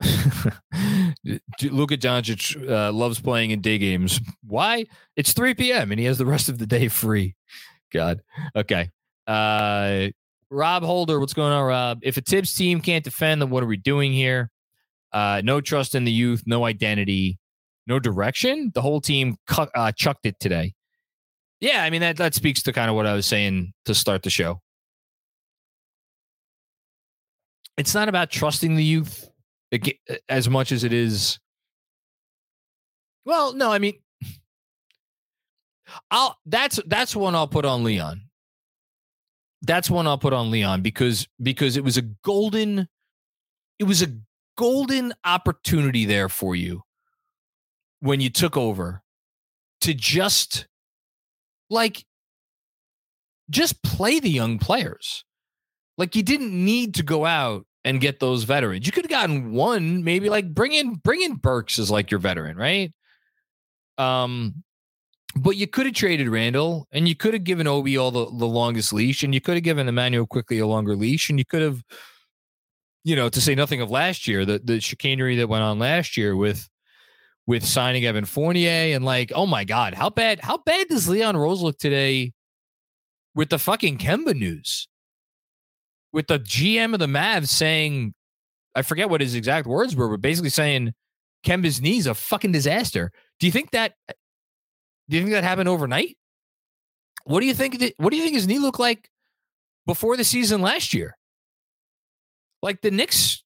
[1.62, 4.18] Luka Doncic uh, loves playing in day games.
[4.42, 4.86] Why?
[5.14, 5.92] It's 3 p.m.
[5.92, 7.36] and he has the rest of the day free.
[7.92, 8.22] God.
[8.56, 8.90] Okay.
[9.26, 10.08] Uh,
[10.50, 12.00] Rob Holder, what's going on, Rob?
[12.02, 14.50] If a Thibs team can't defend, then what are we doing here?
[15.12, 17.38] Uh, no trust in the youth, no identity,
[17.86, 18.70] no direction.
[18.74, 20.74] The whole team cu- uh, chucked it today.
[21.60, 24.22] Yeah, I mean that that speaks to kind of what I was saying to start
[24.22, 24.60] the show.
[27.76, 29.28] It's not about trusting the youth
[30.28, 31.38] as much as it is.
[33.24, 33.94] Well, no, I mean,
[36.10, 38.22] I'll that's that's one I'll put on Leon.
[39.62, 42.88] That's one I'll put on Leon because because it was a golden,
[43.78, 44.08] it was a
[44.56, 46.82] golden opportunity there for you
[48.00, 49.02] when you took over
[49.82, 50.66] to just
[51.68, 52.04] like
[53.50, 55.24] just play the young players.
[55.98, 58.86] Like you didn't need to go out and get those veterans.
[58.86, 62.20] You could have gotten one, maybe like bring in bring in Burks as like your
[62.20, 62.92] veteran, right?
[63.98, 64.62] Um,
[65.36, 68.46] but you could have traded Randle and you could have given Obi all the, the
[68.46, 71.62] longest leash and you could have given Immanuel Quickley a longer leash and you could
[71.62, 71.82] have,
[73.04, 76.16] you know, to say nothing of last year, the the chicanery that went on last
[76.16, 76.68] year with
[77.50, 81.36] with signing Evan Fournier and like, oh my God, how bad, how bad does Leon
[81.36, 82.32] Rose look today
[83.34, 84.86] with the fucking Kemba news?
[86.12, 88.14] With the GM of the Mavs saying,
[88.76, 90.92] I forget what his exact words were, but basically saying
[91.44, 93.10] Kemba's knee's a fucking disaster.
[93.40, 93.94] Do you think that
[95.10, 96.16] do you think that happened overnight?
[97.24, 99.10] What do you think that, what do you think his knee looked like
[99.84, 101.16] before the season last year?
[102.62, 103.42] Like the Knicks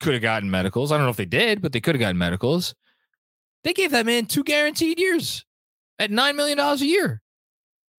[0.00, 0.92] could have gotten medicals.
[0.92, 2.74] I don't know if they did, but they could have gotten medicals.
[3.64, 5.44] They gave that man two guaranteed years
[5.98, 7.20] at $9 million a year.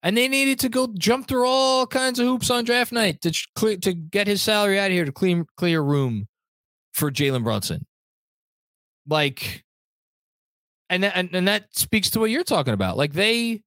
[0.02, 3.46] And they needed to go jump through all kinds of hoops on draft night to
[3.54, 6.26] clear, to get his salary out of here to clear, clear room
[6.92, 7.86] for Jalen Brunson.
[9.06, 9.62] Like,
[10.90, 12.98] and that, and, and that speaks to what you're talking about.
[12.98, 13.62] Like they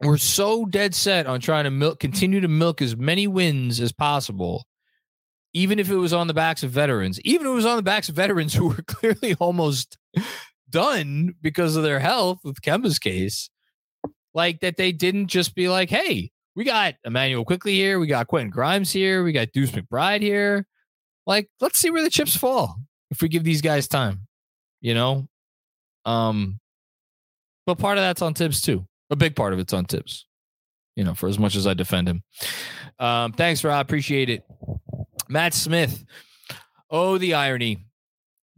[0.00, 3.92] were so dead set on trying to milk, continue to milk as many wins as
[3.92, 4.64] possible
[5.54, 7.82] even if it was on the backs of veterans, even if it was on the
[7.82, 9.98] backs of veterans who were clearly almost
[10.70, 13.50] done because of their health with Kemba's case,
[14.34, 18.26] like that they didn't just be like, hey, we got Immanuel Quickley here, we got
[18.26, 20.66] Quentin Grimes here, we got Deuce McBride here.
[21.26, 22.76] Like, let's see where the chips fall
[23.10, 24.26] if we give these guys time,
[24.80, 25.28] you know?
[26.04, 26.58] Um,
[27.66, 28.86] but part of that's on Thibs too.
[29.10, 30.26] A big part of it's on Thibs,
[30.96, 32.22] you know, for as much as I defend him.
[32.98, 33.84] Um, thanks, Rob.
[33.84, 34.44] Appreciate it.
[35.28, 36.04] Matt Smith.
[36.90, 37.86] Oh, the irony.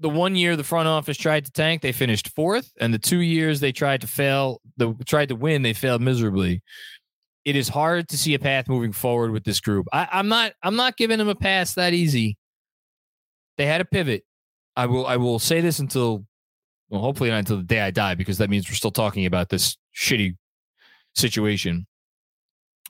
[0.01, 3.21] The one year the front office tried to tank, they finished fourth, and the two
[3.21, 6.63] years they tried to fail, the tried to win, they failed miserably.
[7.45, 9.87] It is hard to see a path moving forward with this group.
[9.93, 10.53] I, I'm not.
[10.63, 12.37] I'm not giving them a pass that easy.
[13.57, 14.25] They had a pivot.
[14.77, 15.07] I will.
[15.07, 16.27] I will say this until,
[16.89, 19.49] well, hopefully not until the day I die, because that means we're still talking about
[19.49, 20.37] this shitty
[21.15, 21.87] situation.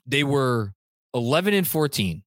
[0.05, 0.73] They were
[1.13, 2.23] 11 and 14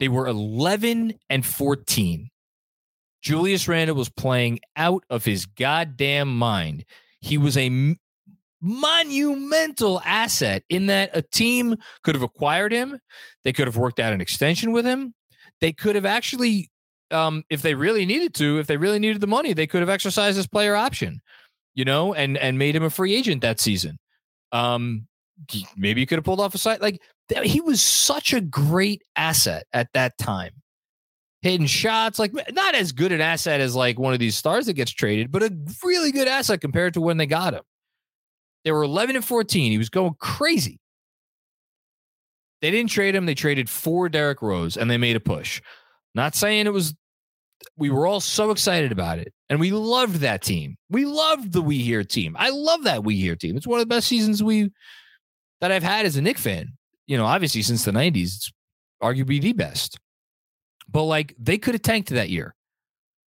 [0.00, 2.30] they were 11 and 14.
[3.22, 6.86] Julius Randle was playing out of his goddamn mind.
[7.20, 7.94] He was a
[8.62, 12.98] monumental asset in that a team could have acquired him.
[13.44, 15.14] They could have worked out an extension with him.
[15.60, 16.70] They could have actually,
[17.10, 19.88] um, if they really needed to, if they really needed the money, they could have
[19.88, 21.20] exercised this player option,
[21.74, 23.98] you know, and and made him a free agent that season.
[24.52, 25.06] Um,
[25.76, 27.00] maybe you could have pulled off a site like
[27.42, 30.52] he was such a great asset at that time.
[31.42, 34.74] Hitting shots, like not as good an asset as like one of these stars that
[34.74, 37.62] gets traded, but a really good asset compared to when they got him.
[38.64, 39.72] They were 11 and 14.
[39.72, 40.78] He was going crazy.
[42.60, 43.24] They didn't trade him.
[43.24, 45.62] They traded for Derrick Rose and they made a push.
[46.14, 46.94] Not saying it was,
[47.76, 49.32] we were all so excited about it.
[49.48, 50.76] And we loved that team.
[50.90, 52.36] We loved the We Here team.
[52.38, 53.56] I love that We Here team.
[53.56, 54.70] It's one of the best seasons we
[55.60, 56.72] that I've had as a Knick fan
[57.10, 58.52] you know, obviously since the 90s, it's
[59.02, 59.98] arguably the best.
[60.88, 62.54] But like they could have tanked that year.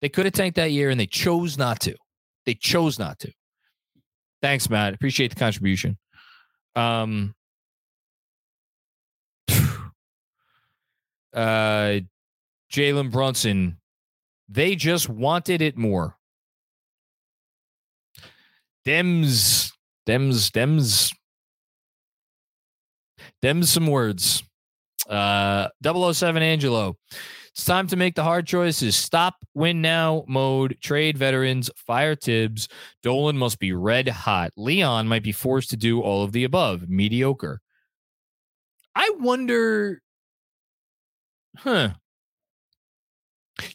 [0.01, 1.95] They could have tanked that year and they chose not to.
[2.47, 3.31] They chose not to.
[4.41, 4.95] Thanks, Matt.
[4.95, 5.99] Appreciate the contribution.
[6.75, 7.35] Um
[11.35, 12.01] uh
[12.73, 13.77] Jalen Brunson,
[14.49, 16.17] they just wanted it more.
[18.87, 19.73] Dems,
[20.07, 21.13] Dems, Dems
[23.43, 23.67] dems.
[23.67, 24.43] some words.
[25.09, 26.97] Uh, 007 Angelo.
[27.57, 28.97] It's time to make the hard choices.
[28.97, 30.77] Stop win now mode.
[30.83, 31.71] Trade veterans.
[31.75, 32.69] Fire Thibs.
[33.03, 34.53] Dolan must be red hot.
[34.57, 36.89] Leon might be forced to do all of the above.
[36.89, 37.61] Mediocre.
[38.95, 40.03] I wonder.
[41.57, 41.95] Huh.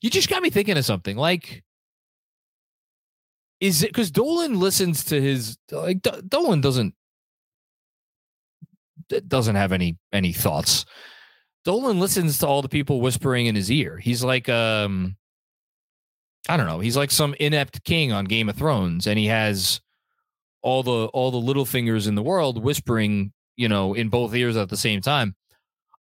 [0.02, 1.18] You just got me thinking of something.
[1.18, 1.64] Like,
[3.60, 6.96] is it because Dolan listens to his like Dolan doesn't
[9.28, 10.86] doesn't have any any thoughts.
[11.64, 13.98] Dolan listens to all the people whispering in his ear.
[13.98, 15.16] He's like um
[16.50, 19.80] I don't know, he's like some inept king on Game of Thrones and he has
[20.64, 24.58] all the all the little fingers in the world whispering, you know, in both ears
[24.58, 25.36] at the same time.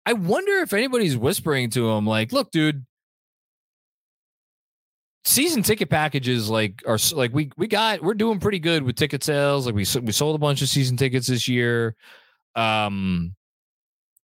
[0.06, 2.86] I wonder if anybody's whispering to him like, "Look, dude,
[5.26, 9.24] season ticket packages like are like we we got we're doing pretty good with ticket
[9.24, 9.66] sales.
[9.66, 11.96] Like we we sold a bunch of season tickets this year.
[12.56, 13.36] Um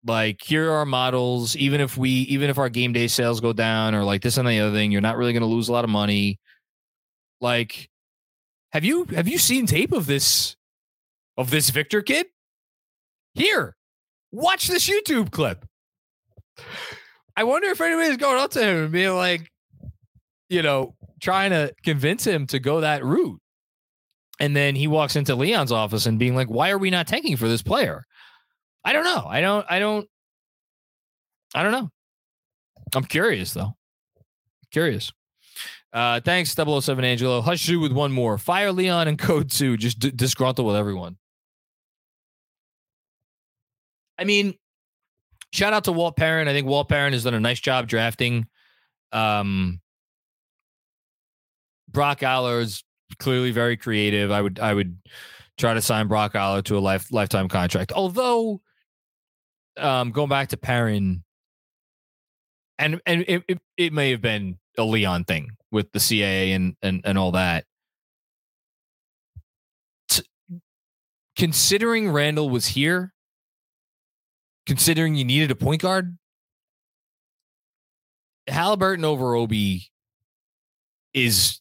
[0.06, 3.52] like here are our models even if we even if our game day sales go
[3.52, 5.72] down or like this and the other thing you're not really going to lose a
[5.74, 6.40] lot of money
[7.42, 7.90] like
[8.72, 10.56] have you have you seen tape of this
[11.38, 12.28] of this victor kid
[13.34, 13.76] here
[14.32, 15.66] watch this youtube clip
[17.36, 19.52] i wonder if anybody's going up to him and being like
[20.50, 23.40] you know trying to convince him to go that route
[24.40, 27.38] and then he walks into leon's office and being like why are we not tanking
[27.38, 28.06] for this player
[28.84, 29.26] I don't know.
[29.28, 29.66] I don't.
[29.70, 30.08] I don't.
[31.54, 31.90] I don't know.
[32.96, 33.76] I'm curious though.
[34.72, 35.12] Curious.
[35.92, 37.42] Uh, thanks, 007 Angelo.
[37.42, 38.38] Hush you with one more.
[38.38, 39.76] Fire Leon and Code 2.
[39.78, 41.18] Just d- disgruntled with everyone.
[44.20, 44.54] I mean,
[45.52, 46.48] shout out to Walt Perrin.
[46.48, 48.46] I think Walt Perrin has done a nice job drafting.
[49.12, 49.82] Um,
[51.92, 52.84] Brock Aller is
[53.18, 54.32] clearly very creative.
[54.32, 54.98] I would I would
[55.58, 57.92] try to sign Brock Aller to a life lifetime contract.
[57.92, 58.62] Although
[59.78, 61.24] um, going back to Perrin,
[62.78, 66.76] and and it, it, it may have been a Leon thing with the CAA and
[66.82, 67.66] and and all that.
[70.10, 70.24] T-
[71.36, 73.14] considering Randle was here,
[74.66, 76.18] considering you needed a point guard,
[78.48, 79.92] Halliburton over Obi
[81.14, 81.59] is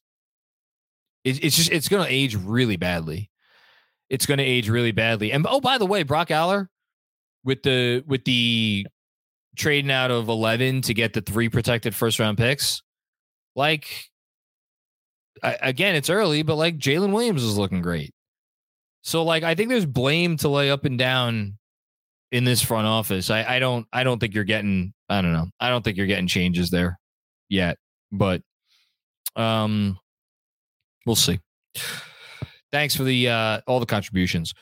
[1.28, 3.30] it, it's just it's going to age really badly.
[4.08, 5.32] It's going to age really badly.
[5.32, 6.70] And oh, by the way, Brock Aller,
[7.44, 8.86] with the with the
[9.56, 12.80] trading out of 11 to get the three protected first round picks
[13.56, 14.08] like
[15.42, 18.14] I, again it's early but like jalen williams is looking great
[19.02, 21.58] so like i think there's blame to lay up and down
[22.30, 25.46] in this front office i, I don't i don't think you're getting i don't know
[25.58, 27.00] i don't think you're getting changes there
[27.48, 27.78] yet
[28.12, 28.42] but
[29.34, 29.98] um
[31.08, 31.40] we'll see.
[32.70, 34.54] Thanks for the uh all the contributions